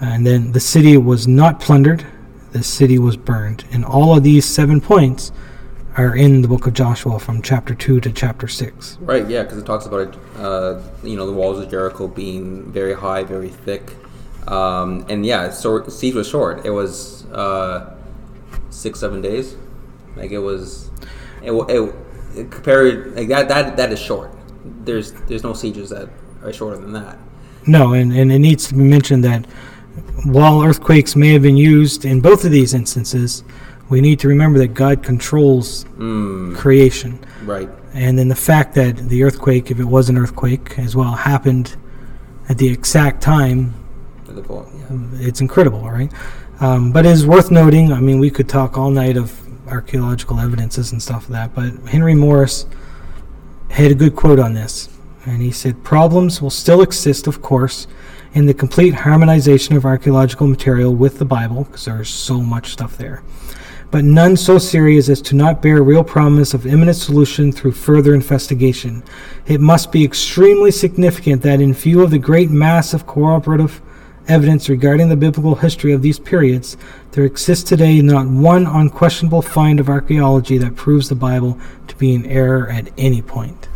[0.01, 2.07] And then the city was not plundered.
[2.53, 3.65] The city was burned.
[3.73, 5.33] And all of these seven points
[5.97, 8.99] are in the book of Joshua from chapter 2 to chapter 6.
[9.01, 12.95] Right, yeah, because it talks about uh, you know, the walls of Jericho being very
[12.95, 13.95] high, very thick.
[14.47, 16.65] Um, and yeah, so siege was short.
[16.67, 17.97] It was uh,
[18.71, 19.57] six, seven days.
[20.15, 20.91] Like it was,
[21.43, 21.95] it, it,
[22.37, 23.49] it compared like that.
[23.49, 24.31] That that is short.
[24.85, 26.09] There's there's no sieges that
[26.43, 27.19] are shorter than that.
[27.67, 29.45] No, and, and it needs to be mentioned that
[30.27, 33.45] while earthquakes may have been used in both of these instances,
[33.89, 37.19] we need to remember that God controls Mm, creation.
[37.45, 37.69] right.
[37.95, 41.77] And then the fact that the earthquake, if it was an earthquake as well, happened
[42.49, 43.73] at the exact time
[44.27, 45.27] The point, yeah.
[45.29, 46.13] it's incredible, right?
[46.61, 47.93] Um, but it's worth noting.
[47.93, 49.33] I mean, we could talk all night of
[49.69, 52.67] archaeological evidences and stuff like that, but Henry Morris
[53.71, 54.89] had a good quote on this,
[55.25, 57.87] and he said, "Problems will still exist, of course,
[58.35, 62.97] in the complete harmonization of archaeological material with the Bible, because there's so much stuff
[62.99, 63.23] there."
[63.91, 68.15] But none so serious as to not bear real promise of imminent solution through further
[68.15, 69.05] investigation.
[69.47, 73.81] It must be extremely significant that, in view of the great mass of corroborative
[74.29, 76.77] evidence regarding the biblical history of these periods,
[77.13, 82.13] there exists today not one unquestionable find of archaeology that proves the Bible to be
[82.13, 83.69] in error at any point.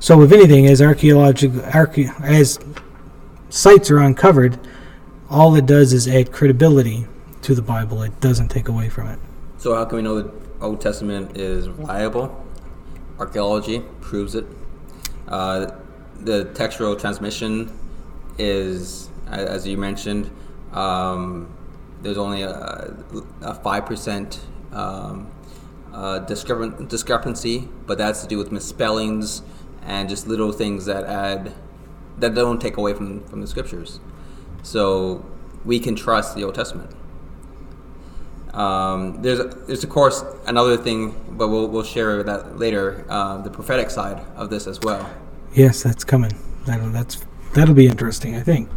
[0.00, 2.58] So, if anything, as archaeological archae- as
[3.50, 4.58] sites are uncovered,
[5.28, 7.06] all it does is add credibility
[7.42, 8.02] to the Bible.
[8.02, 9.18] It doesn't take away from it.
[9.58, 12.44] So how can we know the Old Testament is reliable?
[13.18, 14.46] Archaeology proves it.
[15.28, 15.70] Uh,
[16.20, 17.72] the textual transmission
[18.38, 20.30] is, as you mentioned,
[20.72, 21.54] um,
[22.02, 22.94] there's only a,
[23.42, 24.38] a 5%
[24.72, 25.30] um,
[25.92, 29.42] uh, discrepan- discrepancy, but that's to do with misspellings
[29.82, 31.52] and just little things that add,
[32.20, 34.00] that don't take away from, from the scriptures.
[34.62, 35.24] So
[35.64, 36.94] we can trust the Old Testament.
[38.52, 43.04] Um, there's, there's of course another thing, but we'll, we'll share that later.
[43.08, 45.08] Uh, the prophetic side of this as well.
[45.54, 46.32] Yes, that's coming.
[46.66, 48.68] That'll, that's that'll be interesting, I think.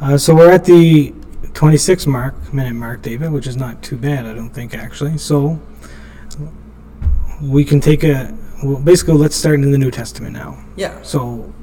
[0.00, 1.14] Uh, so we're at the
[1.54, 5.18] 26 mark minute mark, David, which is not too bad, I don't think actually.
[5.18, 5.60] So
[7.40, 10.62] we can take a well, basically let's start in the New Testament now.
[10.76, 11.00] Yeah.
[11.02, 11.53] So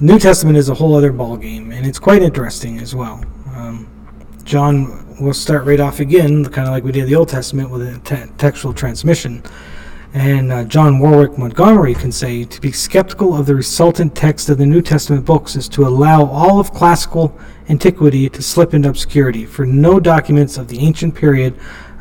[0.00, 3.24] New Testament is a whole other ball game, and it's quite interesting as well.
[3.54, 3.88] Um,
[4.42, 7.82] John, we'll start right off again, kind of like we did the Old Testament with
[7.82, 9.42] a te- textual transmission.
[10.12, 14.58] And uh, John Warwick Montgomery can say to be skeptical of the resultant text of
[14.58, 19.46] the New Testament books is to allow all of classical antiquity to slip into obscurity,
[19.46, 21.54] for no documents of the ancient period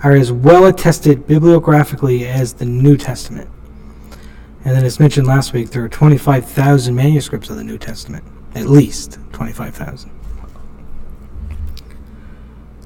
[0.04, 3.50] are as well attested bibliographically as the New Testament.
[4.66, 8.24] And then, as mentioned last week, there are 25,000 manuscripts of the New Testament.
[8.56, 10.12] At least 25,000.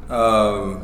[0.09, 0.81] Um,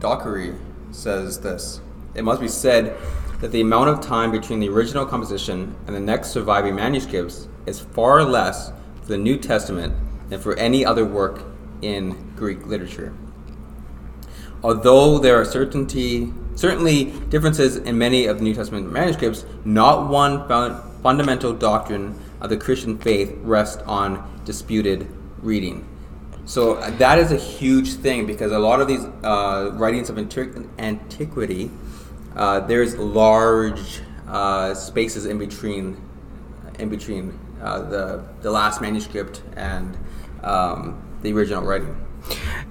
[0.00, 0.54] Dockery
[0.90, 1.80] says this
[2.14, 2.96] It must be said
[3.40, 7.80] that the amount of time between the original composition and the next surviving manuscripts is
[7.80, 9.94] far less for the New Testament
[10.28, 11.42] than for any other work
[11.80, 13.14] in Greek literature.
[14.62, 20.46] Although there are certainty, certainly differences in many of the New Testament manuscripts, not one
[20.48, 25.88] fun- fundamental doctrine of the Christian faith rests on disputed reading.
[26.44, 30.16] So uh, that is a huge thing because a lot of these uh, writings of
[30.16, 31.70] antiqu- antiquity,
[32.34, 36.00] uh, there's large uh, spaces in between,
[36.78, 39.96] in between uh, the the last manuscript and
[40.42, 41.96] um, the original writing.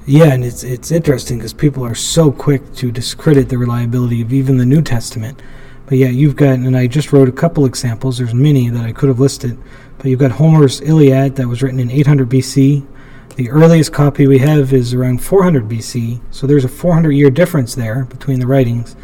[0.06, 4.34] Yeah, and it's it's interesting because people are so quick to discredit the reliability of
[4.34, 5.42] even the New Testament.
[5.86, 8.18] But yeah, you've got, and I just wrote a couple examples.
[8.18, 9.58] There's many that I could have listed,
[9.98, 12.88] but you've got Homer's Iliad that was written in 800 BC,
[13.36, 17.76] the earliest copy we have is around 400 BC, so there's a 400 year difference
[17.76, 18.96] there between the writings,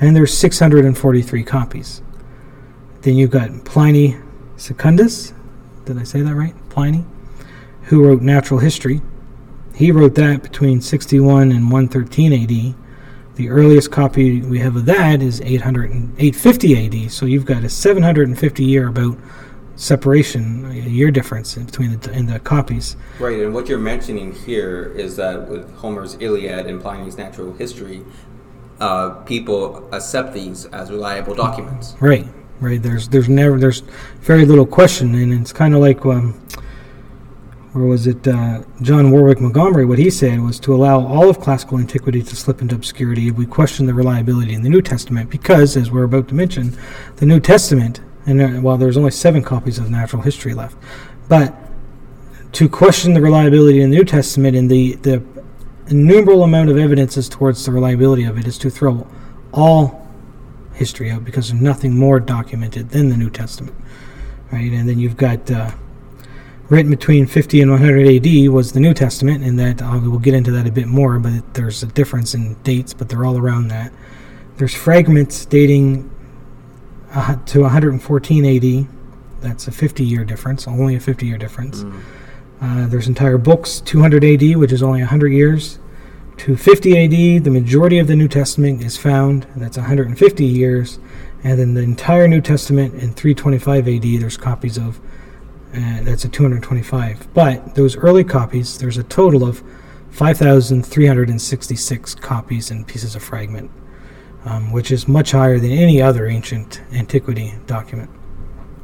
[0.00, 2.02] and there's 643 copies.
[3.02, 4.16] Then you've got Pliny
[4.56, 5.34] Secundus,
[5.84, 6.54] did I say that right?
[6.70, 7.04] Pliny,
[7.84, 9.02] who wrote Natural History.
[9.74, 12.74] He wrote that between 61 and 113 AD.
[13.34, 17.64] The earliest copy we have of that is 800 and 850 AD, so you've got
[17.64, 19.18] a 750 year about
[19.74, 22.96] separation, a year difference in between the, in the copies.
[23.18, 28.04] Right, and what you're mentioning here is that with Homer's Iliad and Pliny's Natural History,
[28.78, 31.96] uh, people accept these as reliable documents.
[31.98, 32.26] Right,
[32.60, 32.80] right.
[32.80, 33.80] There's there's never there's
[34.20, 36.40] very little question, and it's kind of like um,
[37.74, 38.26] where was it?
[38.28, 39.84] Uh, John Warwick Montgomery.
[39.84, 43.34] What he said was to allow all of classical antiquity to slip into obscurity if
[43.34, 46.78] we question the reliability in the New Testament, because as we're about to mention,
[47.16, 50.76] the New Testament, and uh, while there's only seven copies of natural history left,
[51.28, 51.52] but
[52.52, 55.20] to question the reliability in the New Testament and the the
[55.88, 59.04] innumerable amount of evidences towards the reliability of it is to throw
[59.52, 60.08] all
[60.74, 63.76] history out because there's nothing more documented than the New Testament,
[64.52, 64.70] right?
[64.70, 65.72] And then you've got uh,
[66.74, 70.34] written between 50 and 100 AD was the New Testament, and that uh, we'll get
[70.34, 71.18] into that a bit more.
[71.18, 73.92] But there's a difference in dates, but they're all around that.
[74.56, 76.10] There's fragments dating
[77.12, 78.88] uh, to 114 AD.
[79.40, 81.84] That's a 50 year difference, only a 50 year difference.
[82.60, 85.78] Uh, there's entire books, 200 AD, which is only 100 years.
[86.38, 89.46] To 50 AD, the majority of the New Testament is found.
[89.54, 90.98] That's 150 years.
[91.44, 95.00] And then the entire New Testament in 325 AD, there's copies of.
[95.74, 97.34] Uh, that's a 225.
[97.34, 99.60] But those early copies, there's a total of
[100.10, 103.72] 5,366 copies and pieces of fragment,
[104.44, 108.08] um, which is much higher than any other ancient antiquity document.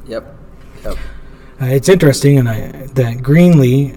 [0.05, 0.35] Yep.
[0.83, 0.97] Yep.
[1.61, 3.95] Uh, it's interesting, and I, that Greenlee,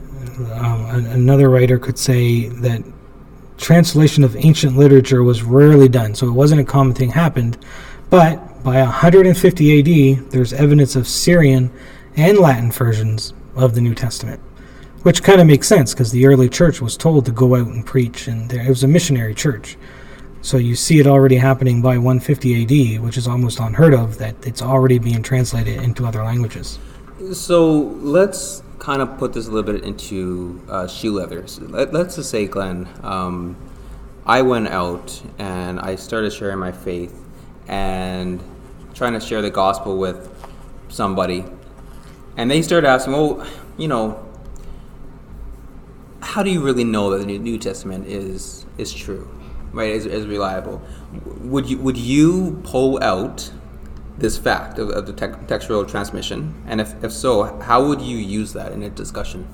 [0.57, 2.85] um, another writer, could say that
[3.57, 7.59] translation of ancient literature was rarely done, so it wasn't a common thing happened.
[8.09, 11.73] But by 150 AD, there's evidence of Syrian
[12.17, 14.41] and Latin versions of the New Testament,
[15.03, 17.85] which kind of makes sense because the early church was told to go out and
[17.85, 19.77] preach, and there, it was a missionary church.
[20.43, 24.35] So you see it already happening by 150 AD, which is almost unheard of, that
[24.47, 26.79] it's already being translated into other languages.
[27.33, 27.73] So
[28.03, 31.59] let's kind of put this a little bit into uh, shoe leathers.
[31.61, 33.57] Let, let's just say, Glenn, um,
[34.27, 37.19] I went out and I started sharing my faith
[37.67, 38.43] and
[38.93, 40.31] trying to share the gospel with
[40.89, 41.45] somebody,
[42.37, 44.25] and they started asking, "Well, you know,
[46.21, 49.29] how do you really know that the New- Testament is is true,
[49.73, 49.91] right?
[49.91, 50.83] Is, is reliable?
[51.41, 53.51] Would you would you pull out
[54.19, 58.17] this fact of, of the tec- textual transmission, and if, if so, how would you
[58.17, 59.47] use that in a discussion?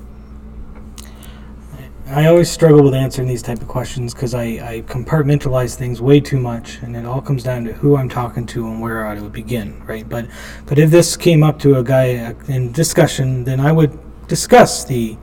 [2.13, 6.19] I always struggle with answering these type of questions because I, I compartmentalize things way
[6.19, 9.17] too much, and it all comes down to who I'm talking to and where I
[9.17, 10.07] would begin, right?
[10.07, 10.27] But
[10.65, 13.97] but if this came up to a guy uh, in discussion, then I would
[14.27, 15.17] discuss the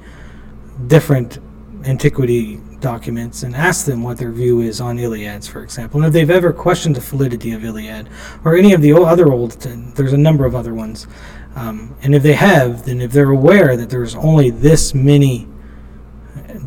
[0.87, 1.41] different
[1.85, 6.15] antiquity documents and ask them what their view is on Iliads, for example, and if
[6.15, 8.09] they've ever questioned the validity of Iliad
[8.47, 9.53] or any of the other old.
[9.61, 11.07] There's a number of other ones,
[11.55, 15.47] um, and if they have, then if they're aware that there's only this many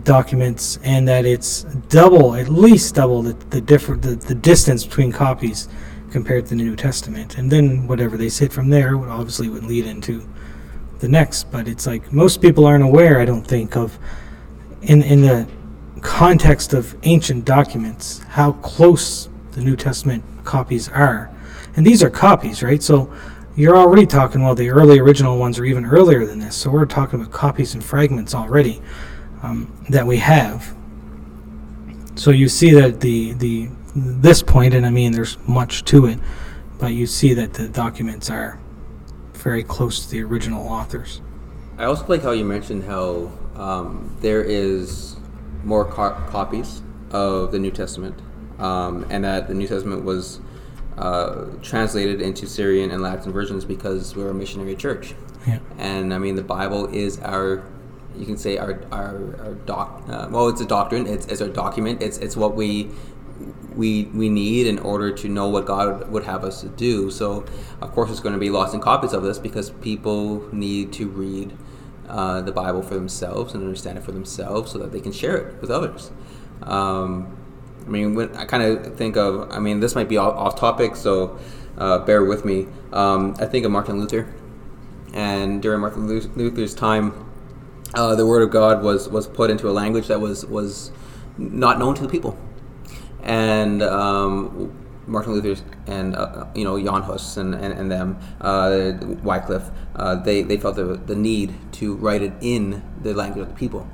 [0.04, 5.12] documents and that it's double, at least double the, the different the, the distance between
[5.12, 5.68] copies
[6.12, 9.64] compared to the New Testament, and then whatever they said from there would obviously would
[9.64, 10.28] lead into
[11.00, 11.52] the next.
[11.52, 13.98] But it's like most people aren't aware, I don't think, of
[14.82, 15.48] in in the
[16.02, 21.30] context of ancient documents how close the New Testament copies are,
[21.76, 22.82] and these are copies, right?
[22.82, 23.12] So.
[23.54, 26.56] You're already talking, well, the early original ones are even earlier than this.
[26.56, 28.82] So we're talking about copies and fragments already
[29.44, 30.76] um, that we have.
[32.16, 36.20] So you see that the the this point, and I mean there's much to it,
[36.80, 38.60] but you see that the documents are
[39.34, 41.22] very close to the original authors.
[41.78, 45.16] I also like how you mentioned how um, there is
[45.64, 48.20] more co- copies of the New Testament,
[48.60, 50.40] um, and that the New Testament was
[50.98, 55.16] uh, translated into Syrian and Latin versions because we're a missionary church.
[55.48, 55.60] Yeah.
[55.78, 57.64] And I mean, the Bible is our,
[58.18, 60.04] you can say our our, our doc.
[60.08, 61.08] Uh, well, it's a doctrine.
[61.08, 62.02] It's, it's our document.
[62.02, 62.90] It's it's what we
[63.76, 67.10] we we need in order to know what God would have us to do.
[67.10, 67.46] So,
[67.82, 71.08] of course, there's going to be lots and copies of this because people need to
[71.08, 71.58] read
[72.08, 75.38] uh, the Bible for themselves and understand it for themselves so that they can share
[75.38, 76.12] it with others.
[76.64, 77.38] Um,
[77.86, 80.60] I mean, when I kind of think of, I mean, this might be off, off
[80.60, 81.40] topic, so
[81.78, 82.68] uh, bear with me.
[82.94, 84.32] Um, I think of Martin Luther,
[85.14, 87.31] and during Martin Luther's time,
[87.94, 90.92] uh, the word of God was was put into a language that was was
[91.38, 92.38] not known to the people,
[93.24, 94.72] and um,
[95.08, 100.16] Martin Luther and uh, you know Jan Hus and, and, and them, uh, Wycliffe, uh,
[100.16, 103.88] they they felt the, the need to write it in the language of the people,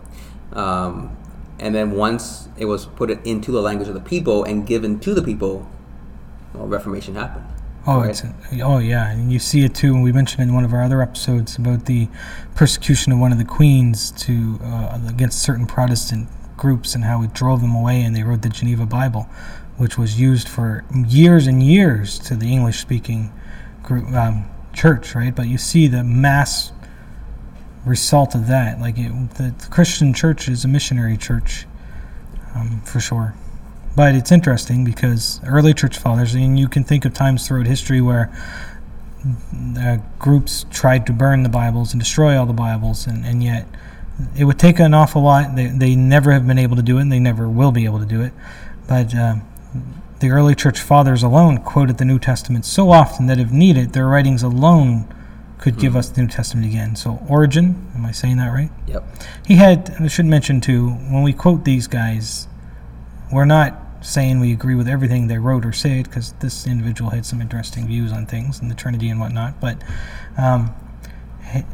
[0.53, 1.15] um,
[1.59, 5.13] and then once it was put into the language of the people and given to
[5.13, 5.67] the people,
[6.53, 7.45] well, Reformation happened.
[7.89, 8.09] Oh, right?
[8.09, 8.23] it's
[8.61, 9.93] oh yeah, and you see it too.
[9.93, 12.09] And we mentioned in one of our other episodes about the
[12.53, 16.27] persecution of one of the queens to uh, against certain Protestant
[16.57, 19.29] groups and how it drove them away, and they wrote the Geneva Bible,
[19.77, 23.31] which was used for years and years to the English-speaking
[23.83, 25.33] group um, church, right?
[25.33, 26.73] But you see the mass
[27.85, 28.81] result of that.
[28.81, 31.65] Like it, the, the Christian church is a missionary church,
[32.53, 33.33] um, for sure.
[33.97, 37.99] But it's interesting because early church fathers, and you can think of times throughout history
[37.99, 38.31] where
[39.75, 43.67] uh, groups tried to burn the Bibles and destroy all the Bibles, and, and yet
[44.37, 45.55] it would take an awful lot.
[45.55, 47.97] They, they never have been able to do it, and they never will be able
[47.97, 48.33] to do it.
[48.87, 49.37] But uh,
[50.19, 54.05] the early church fathers alone quoted the New Testament so often that if needed, their
[54.05, 55.11] writings alone
[55.57, 56.95] could give us the New Testament again.
[56.95, 58.69] So, Origen, am I saying that right?
[58.85, 59.03] Yep.
[59.47, 62.47] He had, I should mention too, when we quote these guys,
[63.31, 67.25] we're not saying we agree with everything they wrote or said, because this individual had
[67.25, 69.59] some interesting views on things and the Trinity and whatnot.
[69.59, 69.81] But
[70.37, 70.73] um,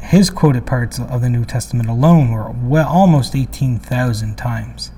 [0.00, 4.90] his quoted parts of the New Testament alone were well almost eighteen thousand times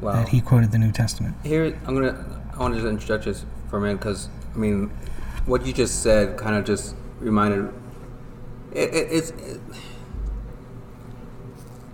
[0.00, 0.12] Wow.
[0.12, 1.34] that he quoted the New Testament.
[1.42, 2.24] Here, I'm gonna.
[2.54, 4.90] I want to just interject this for a minute because I mean,
[5.46, 7.72] what you just said kind of just reminded.
[8.72, 9.60] It, it, it's it,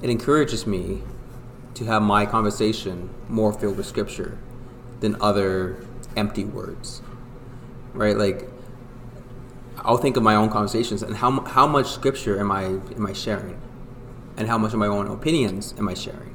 [0.03, 1.03] it encourages me
[1.75, 4.39] to have my conversation more filled with scripture
[5.05, 5.77] than other
[6.17, 7.03] empty words,
[7.93, 8.17] right?
[8.17, 8.49] Like,
[9.79, 13.13] I'll think of my own conversations and how how much scripture am I am I
[13.13, 13.61] sharing,
[14.39, 16.35] and how much of my own opinions am I sharing.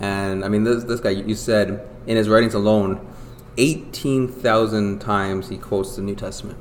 [0.00, 3.06] And I mean, this, this guy, you said in his writings alone,
[3.58, 6.58] 18,000 times he quotes the New Testament.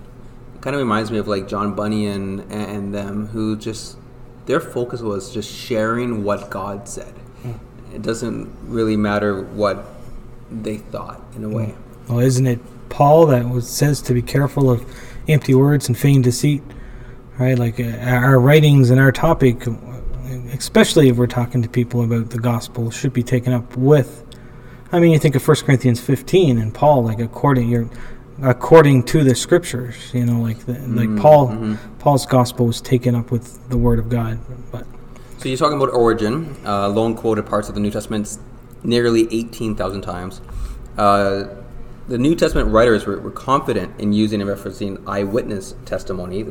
[0.56, 3.98] It kind of reminds me of like John Bunyan and, and them, who just,
[4.46, 7.14] their focus was just sharing what God said.
[7.42, 7.54] Hmm.
[7.96, 9.93] It doesn't really matter what
[10.62, 11.74] they thought, in a way.
[12.08, 14.86] Well, isn't it Paul that was, says to be careful of
[15.28, 16.62] empty words and feigned deceit?
[17.40, 17.58] Right?
[17.58, 19.66] Like uh, our writings and our topic,
[20.52, 24.24] especially if we're talking to people about the gospel, should be taken up with.
[24.92, 27.90] I mean, you think of 1 Corinthians 15 and Paul, like according you're,
[28.44, 33.32] according to the scriptures, you know, like the, like Paul, Paul's gospel was taken up
[33.32, 34.40] with the word of God.
[34.72, 34.86] But
[35.40, 38.38] So you're talking about Origen, uh, lone quoted parts of the New Testament
[38.84, 40.42] nearly 18,000 times.
[40.98, 41.46] Uh,
[42.08, 46.46] the New Testament writers were, were confident in using and referencing eyewitness testimony,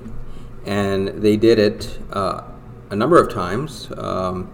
[0.65, 2.43] and they did it uh,
[2.91, 3.91] a number of times.
[3.97, 4.51] Um,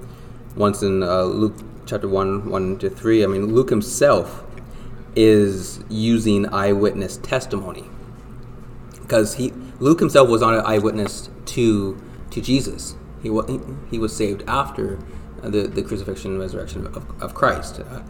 [0.56, 1.54] once in uh, Luke
[1.86, 3.24] chapter 1, 1 to 3.
[3.24, 4.44] I mean, Luke himself
[5.16, 7.84] is using eyewitness testimony
[8.92, 12.00] because he Luke himself was not an eyewitness to
[12.30, 12.94] to Jesus.
[13.22, 13.60] He was
[13.90, 14.98] he, was saved after
[15.42, 18.02] the the crucifixion and resurrection of, of Christ, uh,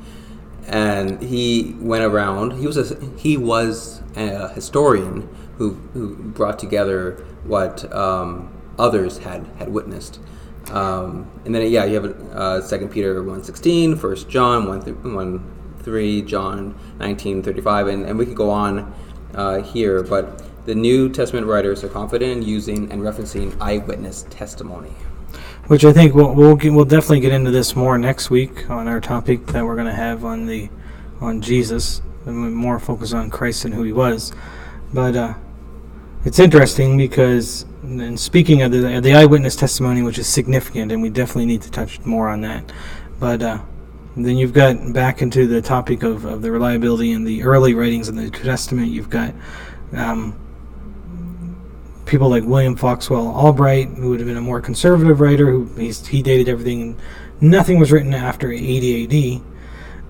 [0.67, 2.53] and he went around.
[2.53, 9.47] He was a he was a historian who who brought together what um, others had
[9.59, 10.21] had witnessed.
[10.71, 14.97] Um, and then yeah, you have uh, Second Peter one sixteen, First John one th-
[14.99, 15.43] one
[15.81, 18.95] three, John nineteen thirty five, and and we could go on
[19.35, 24.93] uh, here, but the New Testament writers are confident in using and referencing eyewitness testimony.
[25.69, 28.89] Which I think we'll we'll, get, we'll definitely get into this more next week on
[28.89, 30.69] our topic that we're going to have on the
[31.21, 34.33] on Jesus, and more focus on Christ and who He was.
[34.93, 35.35] But uh,
[36.25, 41.11] it's interesting because, and speaking of the the eyewitness testimony, which is significant, and we
[41.11, 42.73] definitely need to touch more on that.
[43.21, 43.59] But uh,
[44.17, 48.09] then you've got back into the topic of, of the reliability in the early writings
[48.09, 48.89] of the New Testament.
[48.89, 49.35] You've got
[49.93, 50.39] um,
[52.09, 56.23] people like William Foxwell Albright, who would have been a more conservative writer, who he
[56.23, 56.99] dated everything.
[57.41, 59.43] Nothing was written after 80 AD.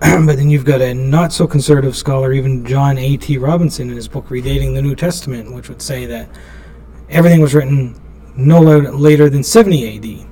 [0.25, 3.17] but then you've got a not so conservative scholar, even John A.
[3.17, 3.37] T.
[3.37, 6.29] Robinson, in his book Redating the New Testament, which would say that
[7.09, 7.99] everything was written
[8.35, 10.25] no later than 70 AD.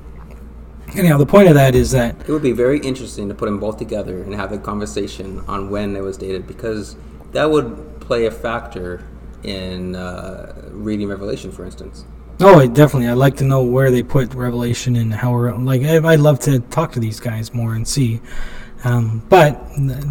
[0.98, 3.60] Anyhow, the point of that is that It would be very interesting to put them
[3.60, 6.96] both together and have a conversation on when it was dated because
[7.34, 9.04] that would play a factor
[9.48, 12.06] in uh, reading Revelation, for instance.
[12.40, 13.08] Oh, definitely.
[13.08, 15.82] I'd like to know where they put Revelation and how we're like.
[15.82, 18.22] I'd love to talk to these guys more and see.
[18.84, 19.60] Um, but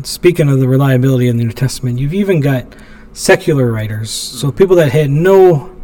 [0.03, 2.67] speaking of the reliability in the New Testament, you've even got
[3.13, 5.75] secular writers, so people that had no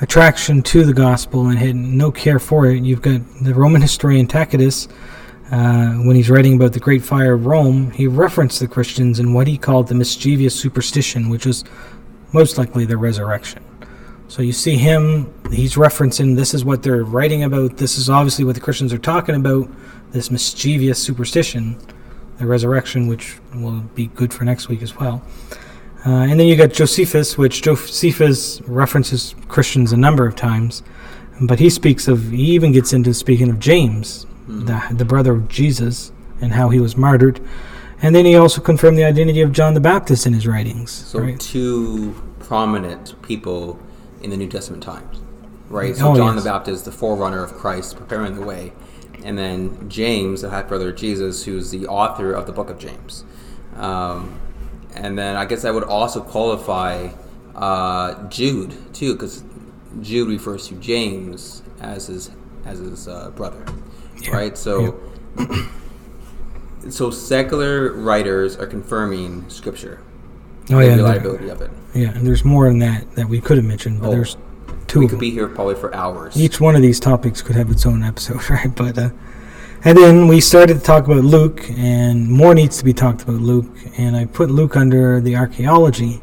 [0.00, 2.82] attraction to the gospel and had no care for it.
[2.84, 4.88] You've got the Roman historian Tacitus,
[5.50, 9.34] uh, when he's writing about the Great Fire of Rome, he referenced the Christians in
[9.34, 11.64] what he called the mischievous superstition, which was
[12.34, 13.62] most likely the resurrection.
[14.26, 18.44] So you see him, he's referencing this is what they're writing about, this is obviously
[18.44, 19.68] what the Christians are talking about,
[20.10, 21.78] this mischievous superstition,
[22.38, 25.22] the resurrection, which will be good for next week as well.
[26.04, 30.82] Uh, and then you got Josephus, which Josephus references Christians a number of times,
[31.40, 34.64] but he speaks of, he even gets into speaking of James, mm-hmm.
[34.66, 37.40] the, the brother of Jesus, and how he was martyred.
[38.04, 40.90] And then he also confirmed the identity of John the Baptist in his writings.
[40.90, 41.40] So, right?
[41.40, 43.78] two prominent people
[44.22, 45.22] in the New Testament times,
[45.70, 45.96] right?
[45.96, 46.44] So, Oh, John yes.
[46.44, 48.72] the Baptist, the forerunner of Christ, preparing the way,
[49.24, 52.78] and then James, the half brother of Jesus, who's the author of the book of
[52.78, 53.24] James.
[53.76, 54.38] Um,
[54.94, 57.08] and then I guess I would also qualify
[57.56, 59.42] uh, Jude too, because
[60.02, 62.30] Jude refers to James as his
[62.66, 63.64] as his uh, brother,
[64.30, 64.56] right?
[64.58, 65.00] So,
[66.90, 70.00] so secular writers are confirming scripture,
[70.70, 70.88] Oh, the yeah.
[70.88, 71.70] there- reliability of it.
[71.94, 74.36] Yeah, and there's more than that that we could have mentioned, but Oh, there's
[74.88, 76.36] two We could be here probably for hours.
[76.36, 78.74] Each one of these topics could have its own episode, right?
[78.74, 79.10] But uh,
[79.84, 83.40] and then we started to talk about Luke, and more needs to be talked about
[83.40, 83.66] Luke,
[83.98, 86.20] and I put Luke under the archaeology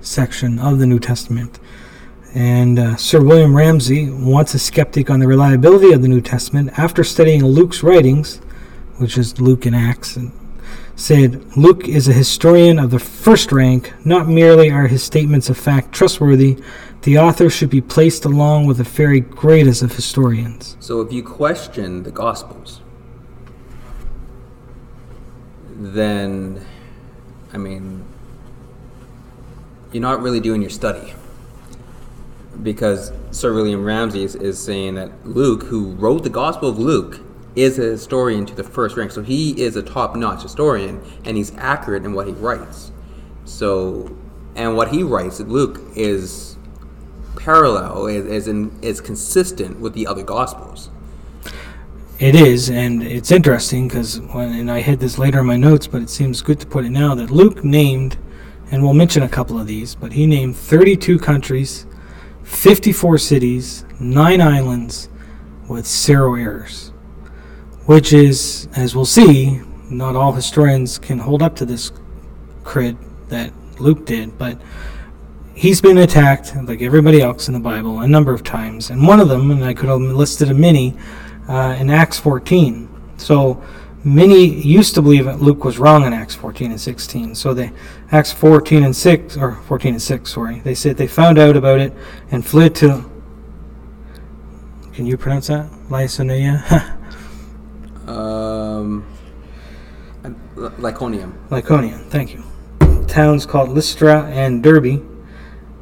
[0.00, 1.58] section of the New Testament.
[2.32, 6.70] And uh, Sir William Ramsay, once a skeptic on the reliability of the New Testament,
[6.78, 8.40] after studying Luke's writings,
[9.00, 10.30] which is Luke and Acts, and
[10.94, 13.92] said Luke is a historian of the first rank.
[14.04, 16.58] Not merely are his statements of fact trustworthy,
[17.02, 20.76] the author should be placed along with the very greatest of historians.
[20.80, 22.82] So if you question the Gospels,
[25.76, 26.64] then,
[27.54, 28.04] I mean,
[29.92, 31.14] you're not really doing your study.
[32.62, 37.20] Because Sir William Ramsay is, is saying that Luke, who wrote the Gospel of Luke,
[37.56, 39.12] is a historian to the first rank.
[39.12, 42.92] So he is a top notch historian and he's accurate in what he writes.
[43.44, 44.16] So,
[44.54, 46.56] and what he writes, Luke, is
[47.36, 50.90] parallel, is, is, in, is consistent with the other Gospels.
[52.18, 55.86] It is, and it's interesting because when and I had this later in my notes,
[55.86, 58.18] but it seems good to put it now that Luke named,
[58.70, 61.86] and we'll mention a couple of these, but he named 32 countries,
[62.42, 65.08] 54 cities, nine islands,
[65.66, 66.89] with zero errors,
[67.90, 69.60] which is, as we'll see,
[69.90, 71.90] not all historians can hold up to this
[72.62, 72.96] cred
[73.30, 74.56] that Luke did, but
[75.56, 79.18] he's been attacked like everybody else in the Bible a number of times, and one
[79.18, 80.94] of them, and I could have listed a many
[81.48, 82.88] uh, in Acts 14.
[83.16, 83.60] So
[84.04, 87.34] many used to believe that Luke was wrong in Acts 14 and 16.
[87.34, 87.72] So they
[88.12, 90.60] Acts 14 and 6 or 14 and 6, sorry.
[90.60, 91.92] They said they found out about it
[92.30, 93.10] and fled to
[94.92, 95.68] Can you pronounce that?
[95.88, 96.98] Lycaonia?
[98.80, 99.06] Um,
[100.24, 100.32] L-
[100.78, 102.08] Lyconium.
[102.08, 102.44] Thank you.
[103.06, 105.02] Towns called Lystra and Derbe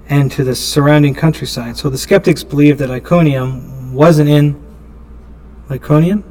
[0.08, 1.76] and to the surrounding countryside.
[1.76, 4.60] So the skeptics believed that Iconium wasn't in
[5.68, 6.24] Lyconian,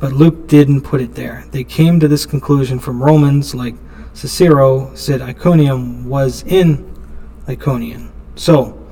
[0.00, 1.44] but Luke didn't put it there.
[1.52, 3.74] They came to this conclusion from Romans, like
[4.14, 6.92] Cicero said Iconium was in
[7.46, 8.10] Lyconian.
[8.34, 8.86] So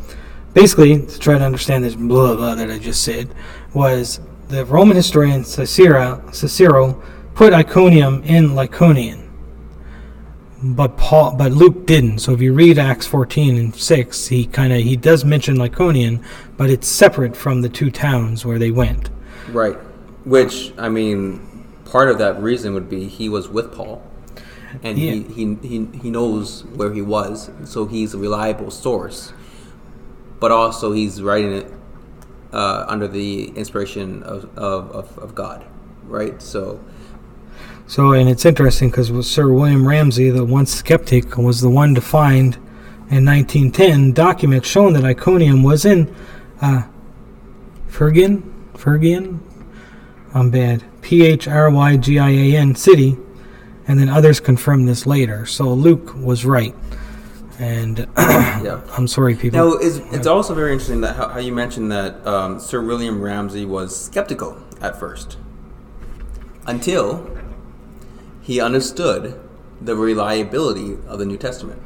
[0.54, 3.34] basically, to try to understand this blah blah that I just said,
[3.74, 7.02] was the Roman historian Cicero, Cicero
[7.34, 9.22] put Iconium in Lyconian.
[10.62, 12.20] But Paul, but Luke didn't.
[12.20, 16.24] So if you read Acts 14 and 6, he kind of he does mention Lyconian,
[16.56, 19.10] but it's separate from the two towns where they went.
[19.48, 19.76] Right.
[20.24, 24.02] Which, I mean, part of that reason would be he was with Paul.
[24.82, 29.32] And he, he, he, he knows where he was, so he's a reliable source.
[30.38, 31.72] But also, he's writing it
[32.56, 35.66] uh, under the inspiration of, of, of, God,
[36.04, 36.40] right?
[36.40, 36.82] So,
[37.86, 42.00] So, and it's interesting because Sir William Ramsay, the once skeptic, was the one to
[42.00, 42.54] find
[43.10, 46.12] in 1910 documents showing that Iconium was in
[46.62, 46.84] uh,
[47.88, 49.40] Phrygian, Phrygian,
[50.32, 53.18] I'm bad, P H R Y G I A N city,
[53.86, 55.44] and then others confirmed this later.
[55.44, 56.74] So Luke was right,
[57.58, 58.80] and yeah.
[58.96, 59.58] I'm sorry, people.
[59.58, 63.20] Now, it's, it's also very interesting that how, how you mentioned that um, Sir William
[63.20, 65.38] Ramsay was skeptical at first,
[66.66, 67.30] until
[68.42, 69.40] he understood
[69.80, 71.80] the reliability of the New Testament.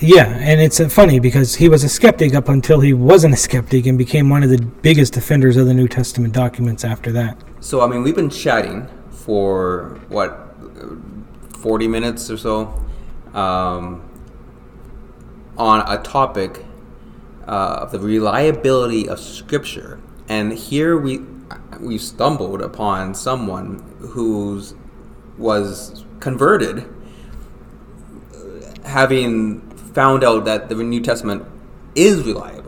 [0.00, 3.36] Yeah, and it's uh, funny because he was a skeptic up until he wasn't a
[3.36, 7.38] skeptic and became one of the biggest defenders of the New Testament documents after that.
[7.60, 10.54] So, I mean, we've been chatting for what,
[11.50, 12.74] forty minutes or so,
[13.32, 14.02] um,
[15.56, 16.64] on a topic
[17.46, 20.00] uh, of the reliability of Scripture.
[20.28, 21.20] And here we
[21.80, 24.62] we stumbled upon someone who
[25.36, 26.88] was converted,
[28.84, 29.60] having
[29.92, 31.44] found out that the New Testament
[31.94, 32.63] is reliable.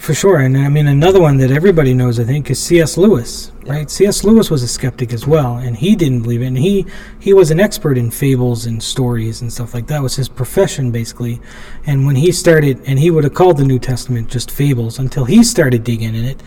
[0.00, 2.96] For sure, and I mean another one that everybody knows, I think, is C.S.
[2.96, 3.88] Lewis, right?
[3.90, 4.24] C.S.
[4.24, 6.46] Lewis was a skeptic as well, and he didn't believe it.
[6.46, 6.86] And he
[7.20, 9.98] he was an expert in fables and stories and stuff like that.
[9.98, 11.38] It was his profession basically.
[11.84, 15.26] And when he started, and he would have called the New Testament just fables until
[15.26, 16.42] he started digging in it.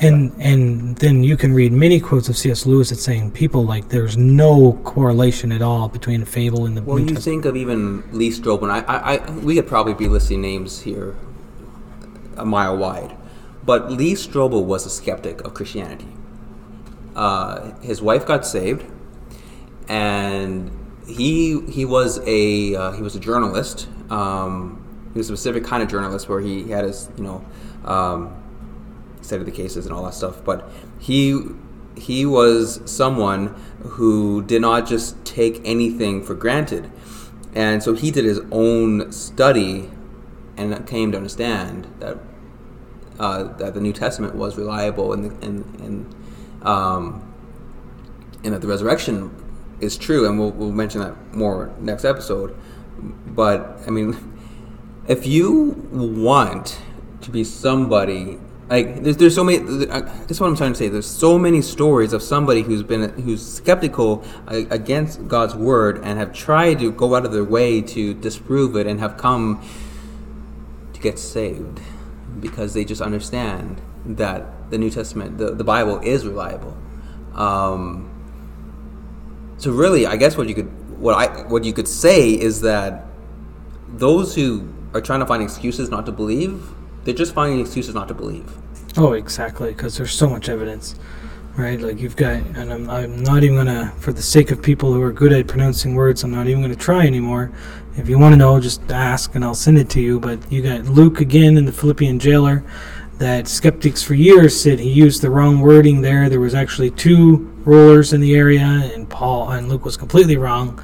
[0.00, 2.66] And and then you can read many quotes of C.S.
[2.66, 6.82] Lewis that saying people like there's no correlation at all between a fable and the
[6.82, 7.24] Well, New you Testament.
[7.24, 8.70] think of even Lee Strobel.
[8.70, 11.16] I, I, I, we could probably be listing names here
[12.38, 13.16] a mile wide,
[13.64, 16.08] but Lee Strobel was a skeptic of Christianity.
[17.14, 18.84] Uh, his wife got saved,
[19.88, 20.70] and
[21.06, 23.88] he he was a uh, he was a journalist.
[24.10, 27.44] Um, he was a specific kind of journalist where he had his you know
[27.84, 28.40] um,
[29.20, 30.44] studied the cases and all that stuff.
[30.44, 31.40] But he
[31.96, 33.48] he was someone
[33.80, 36.90] who did not just take anything for granted,
[37.54, 39.90] and so he did his own study
[40.58, 42.18] and came to understand that
[43.18, 46.14] uh, that the New Testament was reliable and and and
[46.66, 47.34] um,
[48.44, 49.30] and that the resurrection
[49.80, 52.56] is true, and we'll we'll mention that more next episode.
[53.26, 54.16] But I mean,
[55.08, 56.80] if you want
[57.22, 58.38] to be somebody
[58.68, 61.62] like there's, there's so many this is what i'm trying to say there's so many
[61.62, 67.14] stories of somebody who's been who's skeptical against god's word and have tried to go
[67.14, 69.62] out of their way to disprove it and have come
[70.98, 71.80] to get saved
[72.40, 76.76] because they just understand that the new testament the, the bible is reliable.
[77.34, 78.10] Um,
[79.58, 80.70] so really i guess what you could
[81.00, 83.06] what i what you could say is that
[83.88, 86.62] those who are trying to find excuses not to believe
[87.08, 88.54] they're just finding excuses not to believe.
[88.98, 90.94] Oh, exactly, because there's so much evidence,
[91.58, 91.80] right?
[91.80, 95.02] Like you've got, and I'm, I'm not even gonna, for the sake of people who
[95.02, 97.50] are good at pronouncing words, I'm not even gonna try anymore.
[97.96, 100.20] If you want to know, just ask and I'll send it to you.
[100.20, 102.62] But you got Luke again in the Philippian jailer.
[103.18, 106.28] That skeptics for years said he used the wrong wording there.
[106.28, 110.80] There was actually two rulers in the area, and Paul and Luke was completely wrong.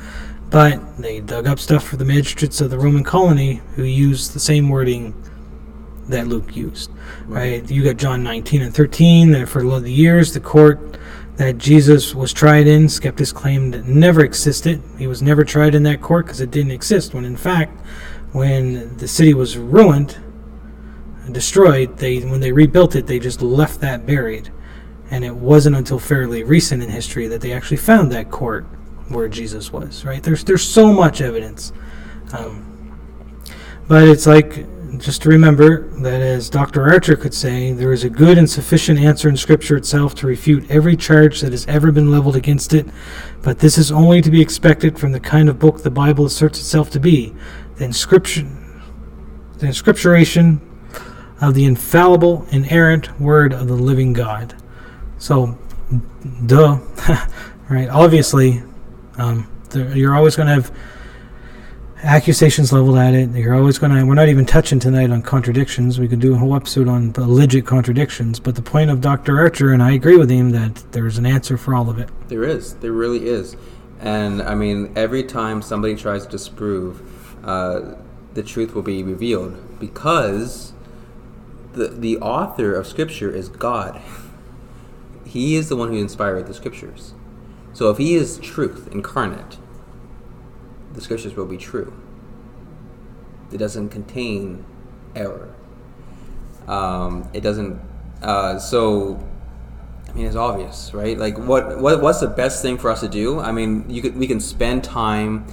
[0.50, 4.40] But they dug up stuff for the magistrates of the Roman colony who used the
[4.40, 5.14] same wording
[6.08, 6.90] that Luke used.
[7.26, 7.68] Right?
[7.70, 10.98] You got John 19 and 13 that for the years the court
[11.36, 14.82] that Jesus was tried in, skeptics claimed it never existed.
[14.98, 17.12] He was never tried in that court because it didn't exist.
[17.12, 17.80] When in fact,
[18.32, 20.18] when the city was ruined,
[21.24, 24.50] and destroyed, they when they rebuilt it, they just left that buried.
[25.10, 28.64] And it wasn't until fairly recent in history that they actually found that court
[29.08, 30.04] where Jesus was.
[30.04, 30.22] Right?
[30.22, 31.72] There's there's so much evidence.
[32.32, 32.70] Um,
[33.88, 34.66] but it's like
[35.04, 36.82] just to remember that, as Dr.
[36.82, 40.70] Archer could say, there is a good and sufficient answer in Scripture itself to refute
[40.70, 42.86] every charge that has ever been leveled against it,
[43.42, 46.58] but this is only to be expected from the kind of book the Bible asserts
[46.58, 47.34] itself to be
[47.76, 48.82] the inscription,
[49.58, 50.58] the inscripturation
[51.38, 54.54] of the infallible, inerrant Word of the living God.
[55.18, 55.58] So,
[56.46, 56.78] duh,
[57.68, 57.90] right?
[57.90, 58.62] Obviously,
[59.18, 60.74] um, there, you're always going to have
[62.04, 63.30] accusations leveled at it.
[63.30, 64.04] You're always going to.
[64.04, 65.98] We're not even touching tonight on contradictions.
[65.98, 68.38] We could do a whole episode on legit contradictions.
[68.38, 69.38] But the point of Dr.
[69.38, 72.10] Archer, and I agree with him, that there's an answer for all of it.
[72.28, 72.74] There is.
[72.74, 73.56] There really is.
[74.00, 77.02] And I mean, every time somebody tries to disprove,
[77.44, 77.94] uh,
[78.34, 80.72] the truth will be revealed because
[81.72, 84.00] the the author of Scripture is God.
[85.24, 87.14] He is the one who inspired the Scriptures.
[87.72, 89.58] So if He is truth incarnate,
[90.94, 91.92] the Scriptures will be true.
[93.52, 94.64] It doesn't contain
[95.14, 95.54] error.
[96.66, 97.80] Um, it doesn't.
[98.22, 99.22] Uh, so
[100.14, 101.18] I mean, it's obvious, right?
[101.18, 103.40] Like, what, what what's the best thing for us to do?
[103.40, 105.44] I mean, you could we can spend time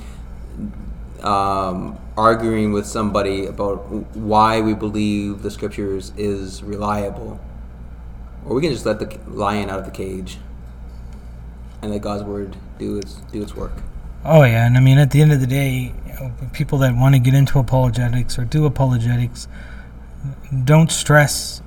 [1.23, 7.39] um, arguing with somebody about why we believe the scriptures is reliable,
[8.45, 10.37] or we can just let the lion out of the cage
[11.81, 13.73] and let God's word do its do its work.
[14.23, 15.93] Oh yeah, and I mean, at the end of the day,
[16.53, 19.47] people that want to get into apologetics or do apologetics,
[20.63, 21.61] don't stress.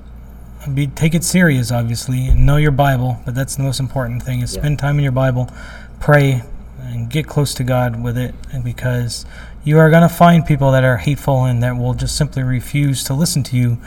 [0.73, 3.21] Be take it serious, obviously, and know your Bible.
[3.25, 4.61] But that's the most important thing: is Yeah.
[4.61, 5.51] spend time in your Bible,
[5.99, 6.43] pray,
[6.81, 9.27] and get close to God with it, and because
[9.65, 13.03] you are going to find people that are hateful and that will just simply refuse
[13.05, 13.79] to listen to you.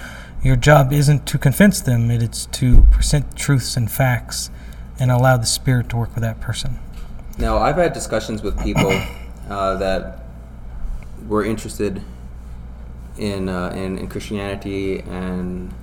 [0.44, 4.50] Your job isn't to convince them; it is to present truths and facts,
[5.00, 6.80] and allow the Spirit to work with that person.
[7.38, 8.92] Now, I've had discussions with people
[9.50, 10.24] uh, that
[11.28, 12.02] were interested
[13.18, 15.74] in, uh, in in Christianity and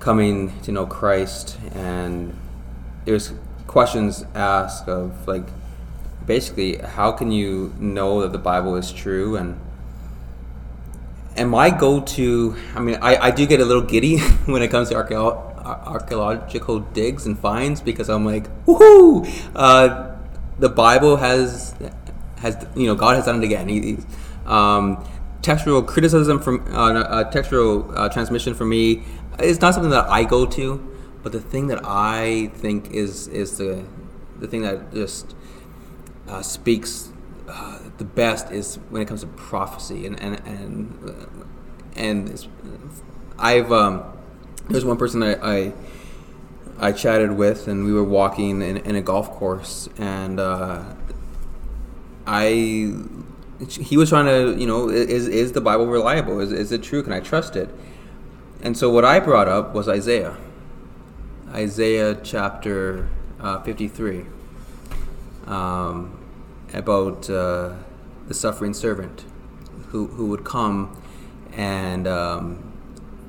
[0.00, 2.36] coming to know Christ, and
[3.04, 3.32] there's
[3.66, 5.46] questions asked of like
[6.26, 9.36] basically how can you know that the Bible is true?
[9.36, 9.58] And
[11.38, 14.88] and my go-to i mean i, I do get a little giddy when it comes
[14.88, 19.24] to archaeological digs and finds because i'm like woohoo!
[19.54, 20.07] Uh,
[20.58, 21.74] the bible has
[22.38, 23.68] has you know god has done it again.
[23.68, 23.98] He,
[24.46, 25.04] um,
[25.42, 29.02] textual criticism from uh, uh, textual uh, transmission for me
[29.40, 30.78] is not something that i go to
[31.22, 33.84] but the thing that i think is is the
[34.40, 35.34] the thing that just
[36.28, 37.10] uh, speaks
[37.48, 40.06] uh, the best is when it comes to prophecy.
[40.06, 41.44] And and and uh,
[41.96, 42.48] and
[43.38, 44.04] I've um,
[44.68, 45.72] there's one person I, I,
[46.78, 50.84] I chatted with and we were walking in, in a golf course and uh,
[52.26, 52.94] I
[53.80, 56.40] he was trying to you know is is the Bible reliable?
[56.40, 57.02] Is is it true?
[57.02, 57.68] Can I trust it?
[58.62, 60.36] And so what I brought up was Isaiah.
[61.52, 63.08] Isaiah chapter
[63.40, 64.26] uh, 53
[65.46, 66.18] um,
[66.74, 67.74] about uh,
[68.26, 69.24] the suffering servant
[69.88, 71.00] who, who would come
[71.52, 72.67] and um,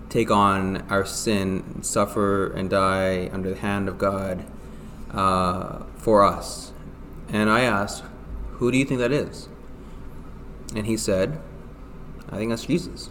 [0.10, 4.46] take on our sin, suffer and die under the hand of God
[5.12, 6.74] uh, for us.
[7.30, 8.04] And I asked,
[8.54, 9.48] Who do you think that is?
[10.76, 11.40] And he said,
[12.30, 13.10] I think that's Jesus.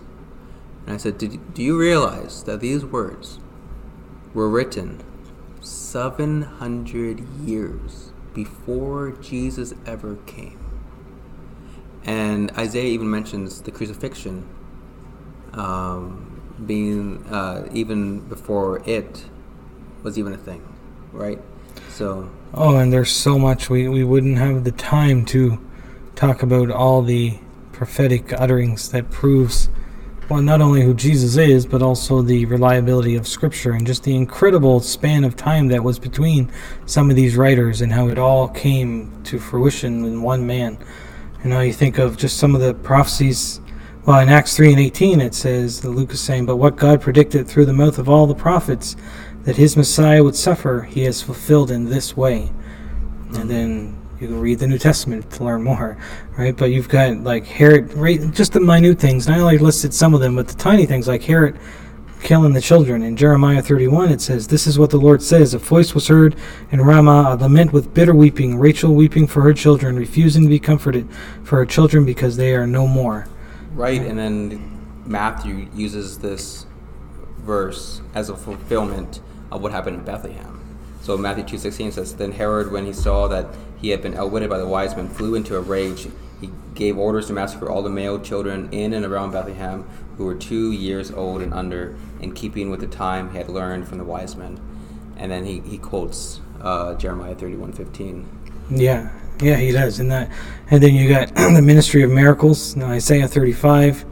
[0.87, 3.39] And I said, Do you realize that these words
[4.35, 5.03] were written
[5.61, 10.59] 700 years before Jesus ever came?
[12.05, 14.49] And Isaiah even mentions the crucifixion
[15.53, 16.28] um,
[16.67, 19.25] being uh, even before it
[20.03, 20.63] was even a thing,
[21.13, 21.39] right?
[21.91, 22.31] So.
[22.55, 25.61] Oh, and there's so much we, we wouldn't have the time to
[26.15, 27.39] talk about all the
[27.73, 29.69] prophetic utterings that proves
[30.29, 34.17] well not only who Jesus is but also the reliability of scripture and just the
[34.17, 36.51] incredible span of time that was between
[36.87, 40.77] some of these writers and how it all came to fruition in one man.
[41.45, 43.61] You know, you think of just some of the prophecies.
[44.09, 46.99] Well, in Acts 3 and 18, it says, the Luke is saying, But what God
[46.99, 48.97] predicted through the mouth of all the prophets,
[49.43, 52.51] that his Messiah would suffer, he has fulfilled in this way.
[53.35, 55.99] And then you can read the New Testament to learn more,
[56.39, 56.57] right?
[56.57, 59.29] But you've got like Herod, right, just the minute things.
[59.29, 61.59] Not only listed some of them, but the tiny things like Herod
[62.23, 63.03] killing the children.
[63.03, 66.35] In Jeremiah 31, it says, This is what the Lord says A voice was heard
[66.71, 70.59] in Ramah, a lament with bitter weeping, Rachel weeping for her children, refusing to be
[70.59, 71.07] comforted
[71.45, 73.27] for her children because they are no more.
[73.73, 76.67] Right, and then Matthew uses this
[77.39, 80.55] verse as a fulfillment of what happened in Bethlehem.
[81.01, 83.47] So Matthew 2.16 says, Then Herod, when he saw that
[83.81, 86.09] he had been outwitted by the wise men, flew into a rage.
[86.41, 89.89] He gave orders to massacre all the male children in and around Bethlehem
[90.19, 93.87] who were two years old and under, in keeping with the time he had learned
[93.89, 94.61] from the wise men.
[95.17, 98.27] And then he, he quotes uh, Jeremiah 31:15.
[98.71, 99.11] Yeah,
[99.41, 100.01] yeah, he does.
[100.01, 100.31] And that,
[100.71, 104.05] and then you got the ministry of miracles, Now Isaiah 35,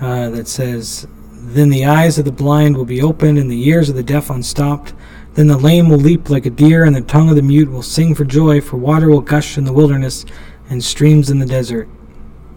[0.00, 3.88] uh, that says, "Then the eyes of the blind will be opened, and the ears
[3.88, 4.94] of the deaf unstopped.
[5.34, 7.82] Then the lame will leap like a deer, and the tongue of the mute will
[7.82, 8.60] sing for joy.
[8.60, 10.24] For water will gush in the wilderness,
[10.68, 11.88] and streams in the desert."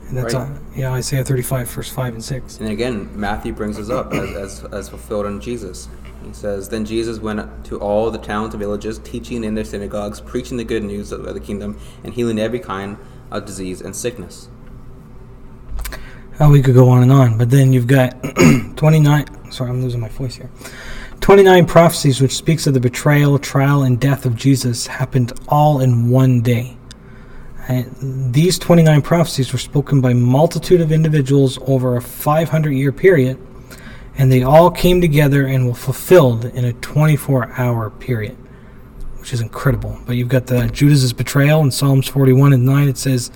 [0.07, 0.47] And that's Right.
[0.47, 2.59] uh, yeah, Isaiah 35, verse 5 and 6.
[2.59, 5.87] And again, Matthew brings us up as, as, as fulfilled in Jesus.
[6.25, 10.21] He says, Then Jesus went to all the towns and villages, teaching in their synagogues,
[10.21, 12.97] preaching the good news of the kingdom, and healing every kind
[13.31, 14.49] of disease and sickness.
[16.39, 18.15] Oh, we could go on and on, but then you've got
[18.75, 19.51] 29.
[19.51, 20.49] Sorry, I'm losing my voice here.
[21.21, 26.09] 29 prophecies, which speaks of the betrayal, trial, and death of Jesus, happened all in
[26.09, 26.75] one day.
[27.67, 33.39] And these 29 prophecies were spoken by multitude of individuals over a 500 year period,
[34.17, 38.37] and they all came together and were fulfilled in a 24 hour period,
[39.17, 39.99] which is incredible.
[40.05, 42.87] But you've got the Judas's betrayal in Psalms 41 and 9.
[42.87, 43.31] It says,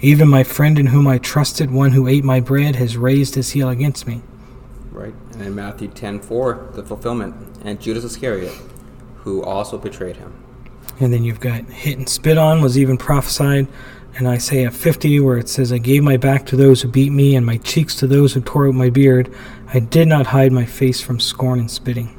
[0.00, 3.50] "Even my friend in whom I trusted, one who ate my bread, has raised his
[3.50, 4.22] heel against me."
[4.90, 5.14] Right?
[5.32, 8.52] And in Matthew 10 4, the fulfillment, and Judas Iscariot,
[9.24, 10.32] who also betrayed him.
[11.00, 13.66] And then you've got hit and spit on was even prophesied
[14.18, 17.34] in Isaiah 50, where it says, I gave my back to those who beat me,
[17.34, 19.32] and my cheeks to those who tore out my beard.
[19.72, 22.16] I did not hide my face from scorn and spitting.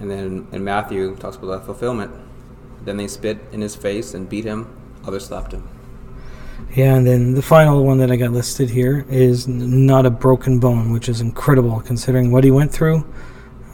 [0.00, 2.12] And then in Matthew, it talks about that fulfillment.
[2.84, 5.68] Then they spit in his face and beat him, others slapped him.
[6.74, 10.58] Yeah, and then the final one that I got listed here is not a broken
[10.58, 13.04] bone, which is incredible considering what he went through.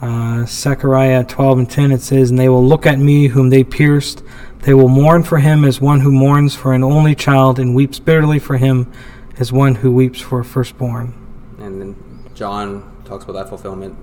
[0.01, 3.63] Uh, Zechariah 12 and 10, it says, And they will look at me whom they
[3.63, 4.23] pierced.
[4.61, 7.99] They will mourn for him as one who mourns for an only child and weeps
[7.99, 8.91] bitterly for him
[9.37, 11.13] as one who weeps for a firstborn.
[11.59, 11.95] And then
[12.35, 13.97] John talks about that fulfillment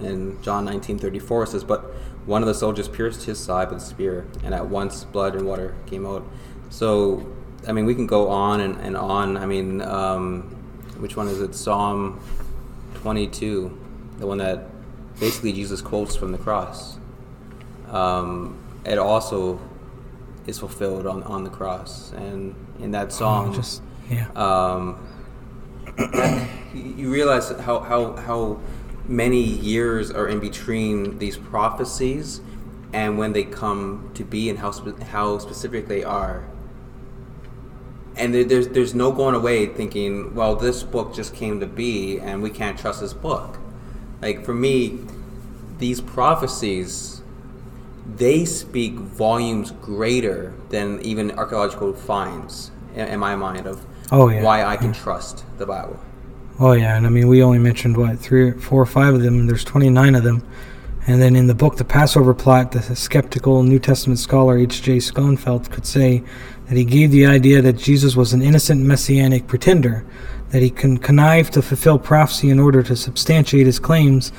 [0.00, 1.92] in John 19:34 it says, "But
[2.26, 5.46] one of the soldiers pierced his side with a spear, and at once blood and
[5.46, 6.24] water came out."
[6.70, 7.26] So,
[7.66, 9.36] I mean, we can go on and, and on.
[9.36, 10.54] I mean, um,
[10.98, 11.54] which one is it?
[11.54, 12.20] Psalm
[13.02, 13.76] 22,
[14.18, 14.68] the one that
[15.20, 16.98] basically Jesus quotes from the cross.
[17.90, 19.58] Um, it also
[20.48, 24.28] is fulfilled on, on the cross, and in that song, Oh, just yeah.
[24.34, 25.06] um,
[26.74, 28.60] you realize how, how, how
[29.06, 32.40] many years are in between these prophecies
[32.92, 36.44] and when they come to be and how, spe- how specific they are.
[38.16, 42.18] And there, there's, there's no going away thinking, well, this book just came to be
[42.18, 43.58] and we can't trust this book.
[44.22, 45.00] Like, for me,
[45.78, 47.17] these prophecies,
[48.16, 54.42] they speak volumes greater than even archaeological finds, in, my mind, of Oh, yeah.
[54.42, 55.98] why I can trust the Bible.
[56.60, 59.22] Oh yeah, and I mean we only mentioned what three, or four, or five of
[59.22, 59.34] them.
[59.38, 60.42] and There's 29 of them,
[61.06, 64.96] and then in the book, The Passover Plot, the skeptical New Testament scholar H.J.
[64.98, 66.24] Schonfield could say
[66.66, 70.04] that he gave the idea that Jesus was an innocent messianic pretender,
[70.50, 74.32] that he con- connived to fulfill prophecy in order to substantiate his claims.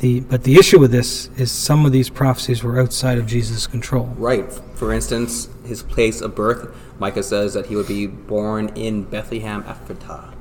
[0.00, 3.66] The, but the issue with this is some of these prophecies were outside of Jesus'
[3.66, 4.06] control.
[4.16, 4.44] Right.
[4.74, 9.62] For instance, his place of birth, Micah says that he would be born in Bethlehem
[9.64, 10.32] Ephratah.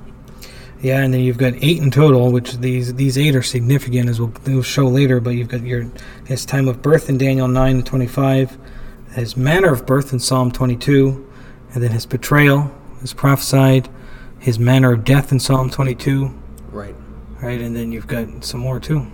[0.82, 4.20] Yeah, and then you've got eight in total, which these these eight are significant, as
[4.20, 5.22] we'll, we'll show later.
[5.22, 5.90] But you've got your
[6.26, 8.58] his time of birth in Daniel nine and twenty five,
[9.14, 11.26] his manner of birth in Psalm twenty two,
[11.74, 12.70] and then his betrayal
[13.02, 13.88] is prophesied,
[14.40, 16.34] his manner of death in Psalm twenty two,
[16.70, 16.96] Right.
[17.42, 17.62] right?
[17.62, 19.08] And then you've got some more too.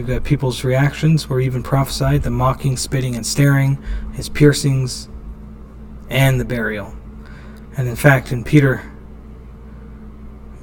[0.00, 3.76] You've got people's reactions were even prophesied: the mocking, spitting, and staring,
[4.14, 5.10] his piercings,
[6.08, 6.94] and the burial.
[7.76, 8.80] And in fact, in Peter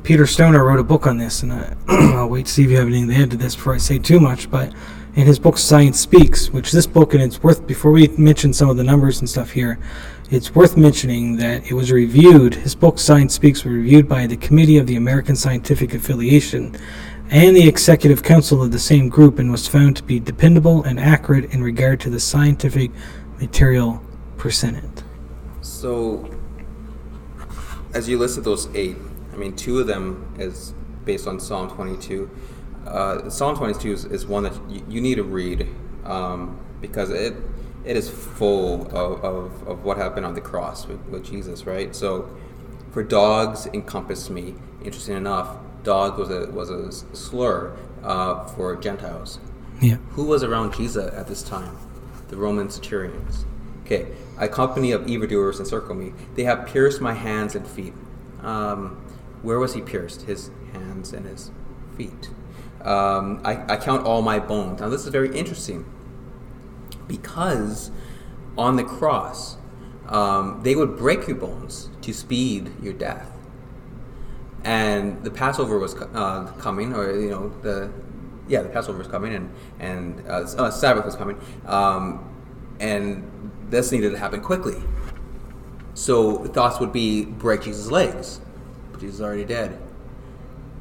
[0.02, 2.78] Peter Stoner wrote a book on this, and I, I'll wait to see if you
[2.78, 4.50] have anything to add to this before I say too much.
[4.50, 4.74] But
[5.14, 8.72] in his book Science Speaks, which this book, and it's worth before we mention some
[8.72, 9.78] of the numbers and stuff here,
[10.32, 12.56] it's worth mentioning that it was reviewed.
[12.56, 16.76] His book Science Speaks was reviewed by the Committee of the American Scientific Affiliation
[17.30, 21.00] and the Executive Council of the same group, and was found to be dependable and
[21.00, 22.92] accurate in regard to the scientific
[23.40, 24.02] material
[24.38, 25.04] presented.
[25.62, 26.30] So,
[27.94, 28.96] as you listed those eight,
[29.34, 30.74] I mean, two of them is
[31.06, 32.30] based on Psalm 22.
[32.86, 35.68] Uh, Psalm 22 is, is one that you, you need to read
[36.06, 37.36] um, because it
[37.88, 41.96] it is full of, of, of what happened on the cross with, with Jesus, right?
[41.96, 42.30] So,
[42.92, 44.56] for dogs encompass me.
[44.84, 45.58] Interesting enough,
[45.88, 49.40] dog was a was a slur uh, for Gentiles.
[49.82, 49.96] Yeah.
[50.12, 51.78] Who was around Jesus at this time?
[52.28, 53.46] The Roman centurions.
[53.86, 54.08] Okay,
[54.38, 56.12] a company of evildoers encircle me.
[56.36, 57.94] They have pierced my hands and feet.
[58.42, 59.02] Um,
[59.42, 60.24] where was he pierced?
[60.24, 61.52] His hands and his
[61.96, 62.30] feet.
[62.82, 64.82] Um, I, I count all my bones.
[64.82, 65.86] Now, this is very interesting
[67.08, 67.92] because
[68.58, 69.56] on the cross,
[70.08, 73.37] um, they would break your bones to speed your death.
[74.68, 77.90] And the Passover was uh, coming, or you know, the
[78.50, 79.50] yeah, the Passover was coming, and
[79.80, 82.30] and uh, uh, Sabbath was coming, um,
[82.82, 84.76] and this needed to happen quickly.
[85.94, 88.42] So thoughts would be break Jesus' legs,
[88.92, 89.80] but Jesus is already dead,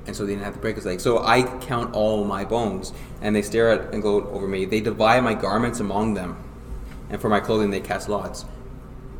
[0.04, 1.04] and so they didn't have to break his legs.
[1.04, 4.64] So I count all my bones, and they stare at and gloat over me.
[4.64, 6.42] They divide my garments among them,
[7.08, 8.46] and for my clothing they cast lots.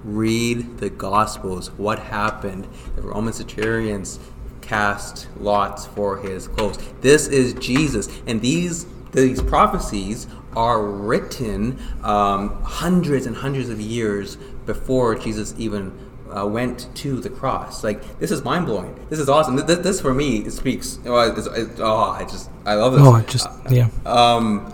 [0.03, 1.71] Read the Gospels.
[1.71, 2.67] What happened?
[2.97, 4.19] The Roman centurions
[4.67, 6.79] cast lots for his clothes.
[7.01, 14.37] This is Jesus, and these these prophecies are written um, hundreds and hundreds of years
[14.67, 15.93] before Jesus even
[16.37, 17.85] uh, went to the cross.
[17.85, 18.99] Like this is mind blowing.
[19.09, 19.57] This is awesome.
[19.57, 20.99] This, this for me it speaks.
[21.07, 23.03] Oh, it's, it's, oh, I just I love this.
[23.03, 23.89] Oh, just yeah.
[24.05, 24.73] Um,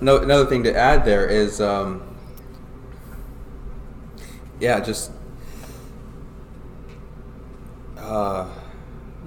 [0.00, 2.02] no, another thing to add there is, um,
[4.60, 5.10] yeah, just,
[7.96, 8.48] uh,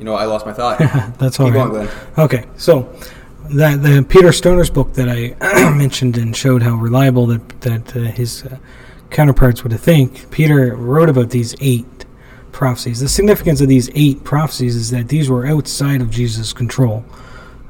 [0.01, 0.79] you know, I lost my thought.
[1.19, 1.71] That's all Keep right.
[1.71, 1.89] going, Glenn.
[2.17, 2.91] Okay, so
[3.51, 5.35] that the Peter Stoner's book that I
[5.77, 8.57] mentioned and showed how reliable that that uh, his uh,
[9.11, 10.31] counterparts would think.
[10.31, 11.85] Peter wrote about these eight
[12.51, 12.99] prophecies.
[12.99, 17.05] The significance of these eight prophecies is that these were outside of Jesus' control,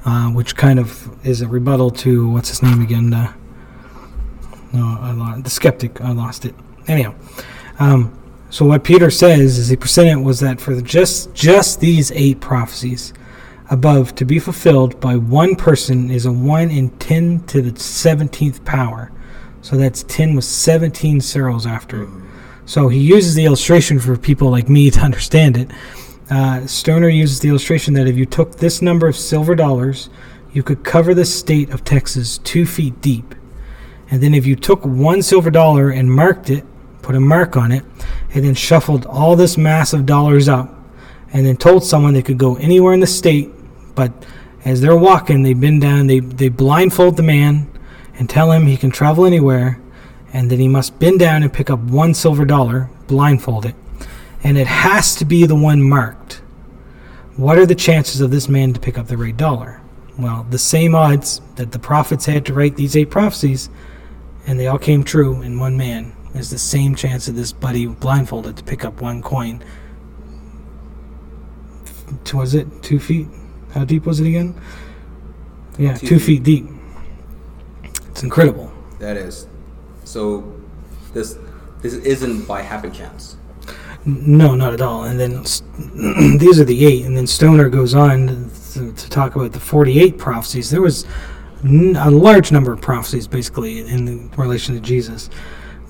[0.06, 3.14] uh, which kind of is a rebuttal to what's his name again?
[3.14, 3.34] Uh,
[4.72, 6.00] no, I lost the skeptic.
[6.00, 6.56] I lost it.
[6.88, 7.14] Anyhow,
[7.78, 8.18] um,
[8.52, 13.14] so what Peter says is he presented was that for just just these eight prophecies
[13.70, 18.66] above to be fulfilled by one person is a 1 in 10 to the 17th
[18.66, 19.10] power.
[19.62, 22.10] So that's 10 with 17 zeros after it.
[22.66, 25.72] So he uses the illustration for people like me to understand it.
[26.30, 30.10] Uh, Stoner uses the illustration that if you took this number of silver dollars,
[30.52, 33.34] you could cover the state of Texas two feet deep.
[34.10, 36.66] And then if you took one silver dollar and marked it,
[37.02, 37.84] put a mark on it,
[38.34, 40.74] and then shuffled all this mass of dollars up,
[41.34, 43.50] and then told someone they could go anywhere in the state,
[43.96, 44.12] but
[44.64, 47.68] as they're walking, they bend down, they, they blindfold the man
[48.16, 49.80] and tell him he can travel anywhere,
[50.34, 53.74] and then he must bend down and pick up one silver dollar, blindfolded,
[54.44, 56.42] and it has to be the one marked.
[57.38, 59.82] What are the chances of this man to pick up the right dollar?
[60.20, 63.70] Well, the same odds that the prophets had to write these eight prophecies,
[64.46, 67.86] and they all came true in one man, is the same chance of this buddy
[67.88, 69.64] blindfolded to pick up one coin.
[72.34, 73.28] Was it two feet?
[73.74, 74.60] How deep was it again?
[75.78, 76.44] Yeah, Two two, feet.
[76.44, 76.66] feet deep.
[78.10, 78.72] It's incredible.
[79.00, 79.48] That is.
[80.04, 80.54] So
[81.14, 81.38] this
[81.82, 83.38] this isn't by happen chance.
[84.06, 85.04] No, not at all.
[85.04, 85.44] And then
[86.40, 90.18] these are the eight, and then Stoner goes on to, to talk about the forty-eight
[90.18, 90.70] prophecies.
[90.70, 91.06] There was
[91.64, 95.30] n- a large number of prophecies, basically, in relation to Jesus.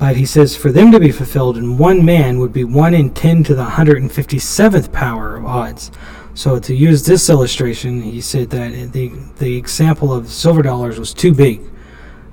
[0.02, 3.12] But he says for them to be fulfilled in one man would be one in
[3.12, 5.92] ten to the hundred and fifty-seventh power of odds.
[6.34, 11.14] So to use this illustration, he said that the the example of silver dollars was
[11.14, 11.62] too big.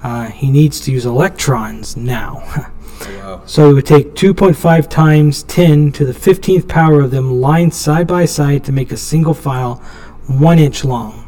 [0.03, 2.73] Uh, he needs to use electrons now.
[3.01, 3.43] Wow.
[3.47, 8.09] So it would take 2.5 times 10 to the 15th power of them lined side
[8.09, 9.77] by side to make a single file
[10.27, 11.28] one inch long.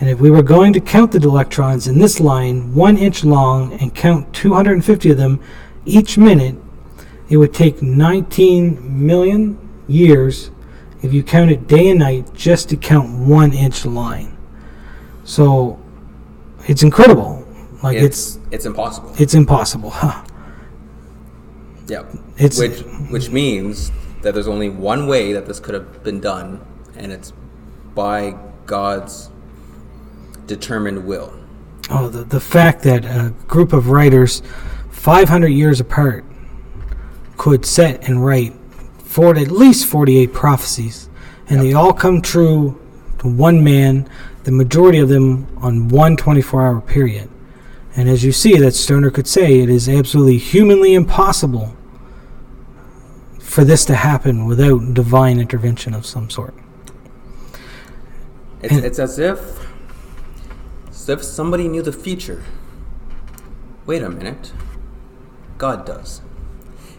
[0.00, 3.74] And if we were going to count the electrons in this line one inch long
[3.80, 5.40] and count 250 of them
[5.84, 6.56] each minute,
[7.28, 10.50] it would take 19 million years
[11.02, 14.36] if you count it day and night just to count one inch line.
[15.24, 15.78] So
[16.66, 17.46] it's incredible.
[17.82, 19.12] Like it's It's it's impossible.
[19.18, 19.90] it's impossible.
[19.90, 20.22] Huh.
[21.88, 22.02] Yeah.
[22.36, 22.80] It's- which
[23.10, 23.90] which means
[24.22, 26.60] that there's only one way that this could have been done,
[26.96, 27.32] and it's
[27.94, 28.36] by
[28.66, 29.29] God's
[30.50, 31.32] determined will.
[31.90, 34.42] Oh, the, the fact that a group of writers
[34.90, 36.24] 500 years apart
[37.36, 38.52] could set and write
[39.04, 41.08] for at least 48 prophecies,
[41.48, 42.80] and they all come true
[43.20, 44.08] to one man,
[44.42, 47.30] the majority of them on one 24 hour period.
[47.94, 51.76] And as you see, that Stoner could say it is absolutely humanly impossible
[53.40, 56.54] for this to happen without divine intervention of some sort.
[58.62, 59.69] It's, And- it's as if
[61.10, 62.42] if somebody knew the future.
[63.86, 64.52] Wait a minute.
[65.58, 66.20] God does.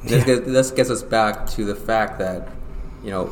[0.03, 0.36] This, Yeah.
[0.36, 2.49] gets, this gets us back to the fact that,
[3.03, 3.32] you know,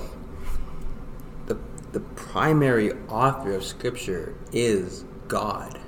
[1.47, 1.57] the,
[1.91, 5.79] the primary author of Scripture is God.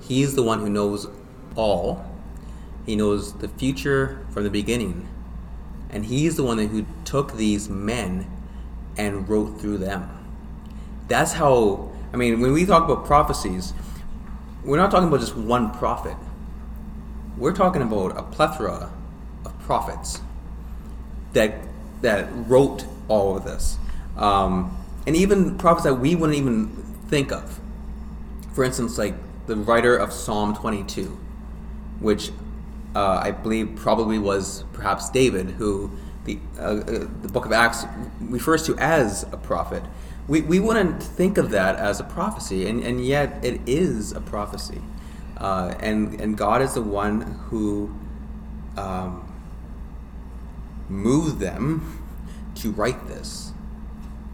[0.00, 1.08] He's the one who knows
[1.56, 2.04] all.
[2.86, 5.08] He knows the future from the beginning.
[5.90, 8.30] And he's the one who took these men
[8.96, 10.08] and wrote through them.
[11.08, 13.72] That's how, I mean, when we talk about prophecies,
[14.64, 16.16] we're not talking about just one prophet.
[17.36, 18.90] We're talking about a plethora
[19.44, 20.20] of prophets
[21.32, 21.54] that
[22.02, 23.78] that wrote all of this,
[24.16, 26.68] um, and even prophets that we wouldn't even
[27.08, 27.60] think of.
[28.54, 29.14] For instance, like
[29.46, 31.18] the writer of Psalm 22,
[32.00, 32.30] which
[32.94, 35.90] uh, I believe probably was perhaps David, who
[36.24, 36.82] the uh, uh,
[37.22, 37.84] the Book of Acts
[38.20, 39.82] refers to as a prophet.
[40.30, 44.20] We, we wouldn't think of that as a prophecy, and, and yet it is a
[44.20, 44.80] prophecy.
[45.36, 47.92] Uh, and and God is the one who
[48.76, 49.26] um,
[50.88, 51.98] moved them
[52.54, 53.52] to write this,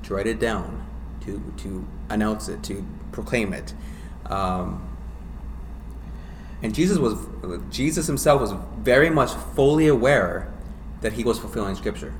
[0.02, 0.86] to write it down,
[1.24, 3.72] to to announce it, to proclaim it.
[4.26, 4.86] Um,
[6.62, 7.16] and Jesus was
[7.70, 10.52] Jesus himself was very much fully aware
[11.00, 12.12] that he was fulfilling Scripture.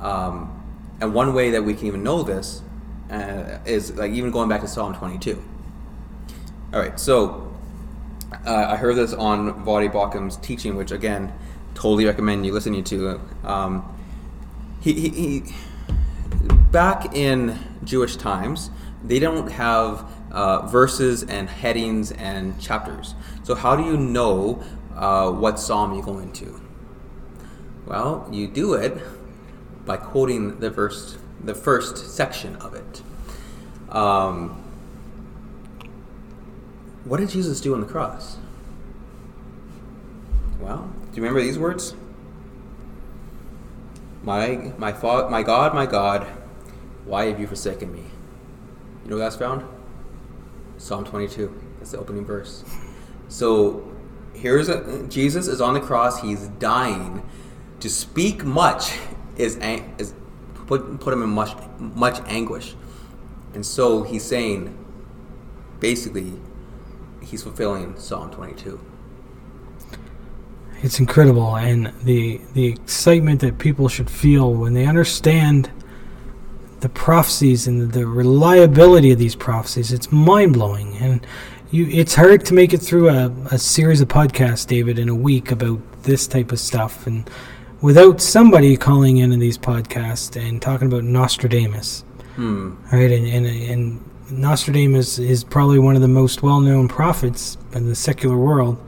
[0.00, 0.61] Um,
[1.02, 2.62] and one way that we can even know this
[3.10, 5.42] uh, is like even going back to Psalm 22.
[6.72, 7.52] All right, so
[8.46, 11.32] uh, I heard this on Voddie Baucham's teaching, which again,
[11.74, 13.20] totally recommend you listening to.
[13.42, 13.98] Um,
[14.80, 15.42] he, he, he
[16.70, 18.70] back in Jewish times,
[19.02, 23.16] they don't have uh, verses and headings and chapters.
[23.42, 24.62] So how do you know
[24.94, 26.60] uh, what psalm you go into?
[27.86, 29.02] Well, you do it
[29.84, 33.02] by quoting the verse, the first section of it.
[33.94, 34.62] Um,
[37.04, 38.38] what did Jesus do on the cross?
[40.60, 41.94] Well, do you remember these words?
[44.22, 46.26] My my fa- my God, my God,
[47.04, 48.04] why have you forsaken me?
[49.04, 49.64] You know where that's found?
[50.78, 51.60] Psalm 22.
[51.78, 52.64] That's the opening verse.
[53.28, 53.92] So
[54.34, 56.20] here's a, Jesus is on the cross.
[56.22, 57.22] He's dying
[57.80, 58.98] to speak much
[59.36, 59.56] is
[59.98, 60.14] is
[60.66, 62.74] put put him in much much anguish,
[63.54, 64.76] and so he's saying,
[65.80, 66.32] basically,
[67.20, 68.80] he's fulfilling Psalm 22.
[70.82, 75.70] It's incredible, and the the excitement that people should feel when they understand
[76.80, 79.92] the prophecies and the reliability of these prophecies.
[79.92, 81.24] It's mind blowing, and
[81.70, 81.86] you.
[81.86, 85.52] It's hard to make it through a, a series of podcasts, David, in a week
[85.52, 87.30] about this type of stuff, and
[87.82, 92.04] without somebody calling in in these podcasts and talking about Nostradamus,
[92.36, 92.74] Hmm.
[92.90, 93.10] right?
[93.10, 97.94] And and, and Nostradamus is probably one of the most well known prophets in the
[97.94, 98.78] secular world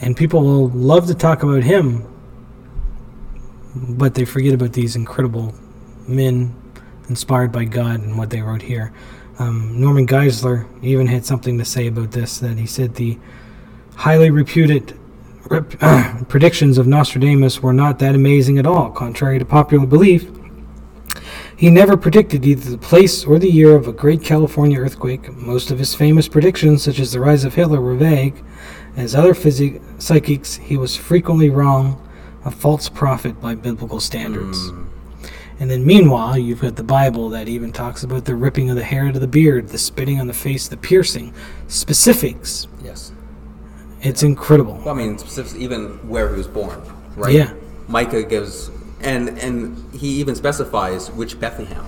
[0.00, 2.04] and people will love to talk about him,
[3.74, 5.54] but they forget about these incredible
[6.06, 6.54] men
[7.08, 8.92] inspired by God and what they wrote here.
[9.38, 13.18] Um, Norman Geisler even had something to say about this that he said the
[13.96, 14.98] highly reputed
[15.50, 15.74] rep,
[16.28, 20.30] predictions of Nostradamus were not that amazing at all, contrary to popular belief.
[21.54, 25.30] He never predicted either the place or the year of a great California earthquake.
[25.34, 28.42] Most of his famous predictions, such as the rise of Hitler, were vague.
[28.96, 32.00] As other physic- psychics, he was frequently wrong,
[32.46, 34.70] a false prophet by biblical standards.
[34.70, 34.84] Hmm.
[35.58, 38.82] And then, meanwhile, you've got the Bible that even talks about the ripping of the
[38.82, 41.34] hair out of the beard, the spitting on the face, the piercing,
[41.68, 42.66] specifics.
[42.82, 43.12] Yes.
[44.02, 44.80] It's incredible.
[44.84, 45.18] Well, I mean,
[45.56, 46.80] even where he was born,
[47.16, 47.34] right?
[47.34, 47.52] Yeah.
[47.86, 48.70] Micah gives,
[49.00, 51.84] and and he even specifies which Bethlehem,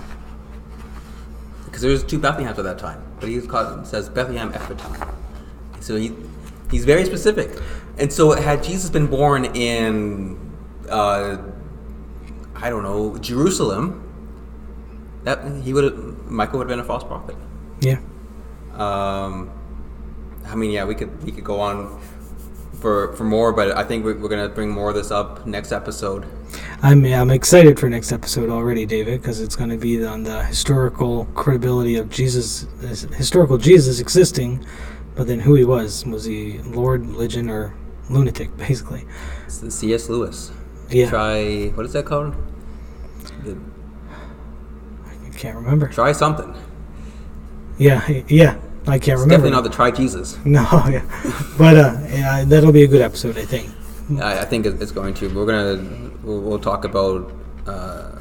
[1.65, 5.11] because there's two Bethlehems at that time, but he called, says Bethlehem Ephratah.
[5.79, 6.13] So he
[6.69, 7.59] he's very specific,
[7.97, 10.37] and so had Jesus been born in,
[10.89, 11.37] uh,
[12.55, 14.03] I don't know, Jerusalem,
[15.23, 15.97] that he would have
[16.29, 17.35] Micah would have been a false prophet.
[17.79, 17.99] Yeah.
[18.75, 19.49] Um,
[20.45, 21.99] I mean, yeah, we could we could go on
[22.79, 25.71] for for more, but I think we're, we're gonna bring more of this up next
[25.71, 26.25] episode.
[26.83, 30.43] I'm, I'm excited for next episode already, David, because it's going to be on the
[30.43, 32.67] historical credibility of Jesus,
[33.15, 34.63] historical Jesus existing,
[35.15, 36.05] but then who he was.
[36.05, 37.73] Was he Lord, religion, or
[38.09, 39.05] lunatic, basically?
[39.45, 40.09] It's the C.S.
[40.09, 40.51] Lewis.
[40.89, 41.09] Yeah.
[41.09, 42.35] Try what is that called?
[43.43, 43.57] The-
[45.05, 45.87] I can't remember.
[45.87, 46.53] Try something.
[47.77, 49.29] Yeah, yeah, I can't It's remember.
[49.29, 50.37] definitely not the try Jesus.
[50.45, 51.03] No, yeah.
[51.57, 53.69] But uh, yeah, that'll be a good episode, I think.
[54.21, 55.29] I, I think it's going to.
[55.33, 57.31] We're gonna we'll, we'll talk about
[57.65, 58.17] uh,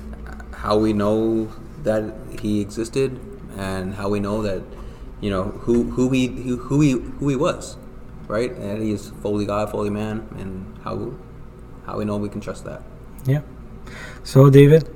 [0.54, 1.48] how we know
[1.82, 3.18] that he existed
[3.58, 4.62] and how we know that
[5.20, 7.76] you know who who he who, who he who he was,
[8.28, 8.52] right?
[8.52, 11.12] And he's fully God, fully man, and how
[11.86, 12.82] how we know we can trust that.
[13.26, 13.42] Yeah.
[14.22, 14.88] So, David,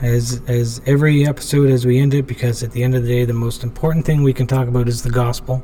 [0.00, 3.24] as as every episode as we end it, because at the end of the day,
[3.24, 5.62] the most important thing we can talk about is the gospel,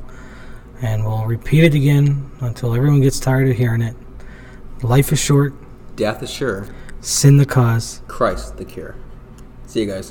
[0.81, 3.95] and we'll repeat it again until everyone gets tired of hearing it.
[4.81, 5.53] Life is short.
[5.95, 6.67] Death is sure.
[7.01, 8.01] Sin the cause.
[8.07, 8.95] Christ the cure.
[9.67, 10.03] See you guys.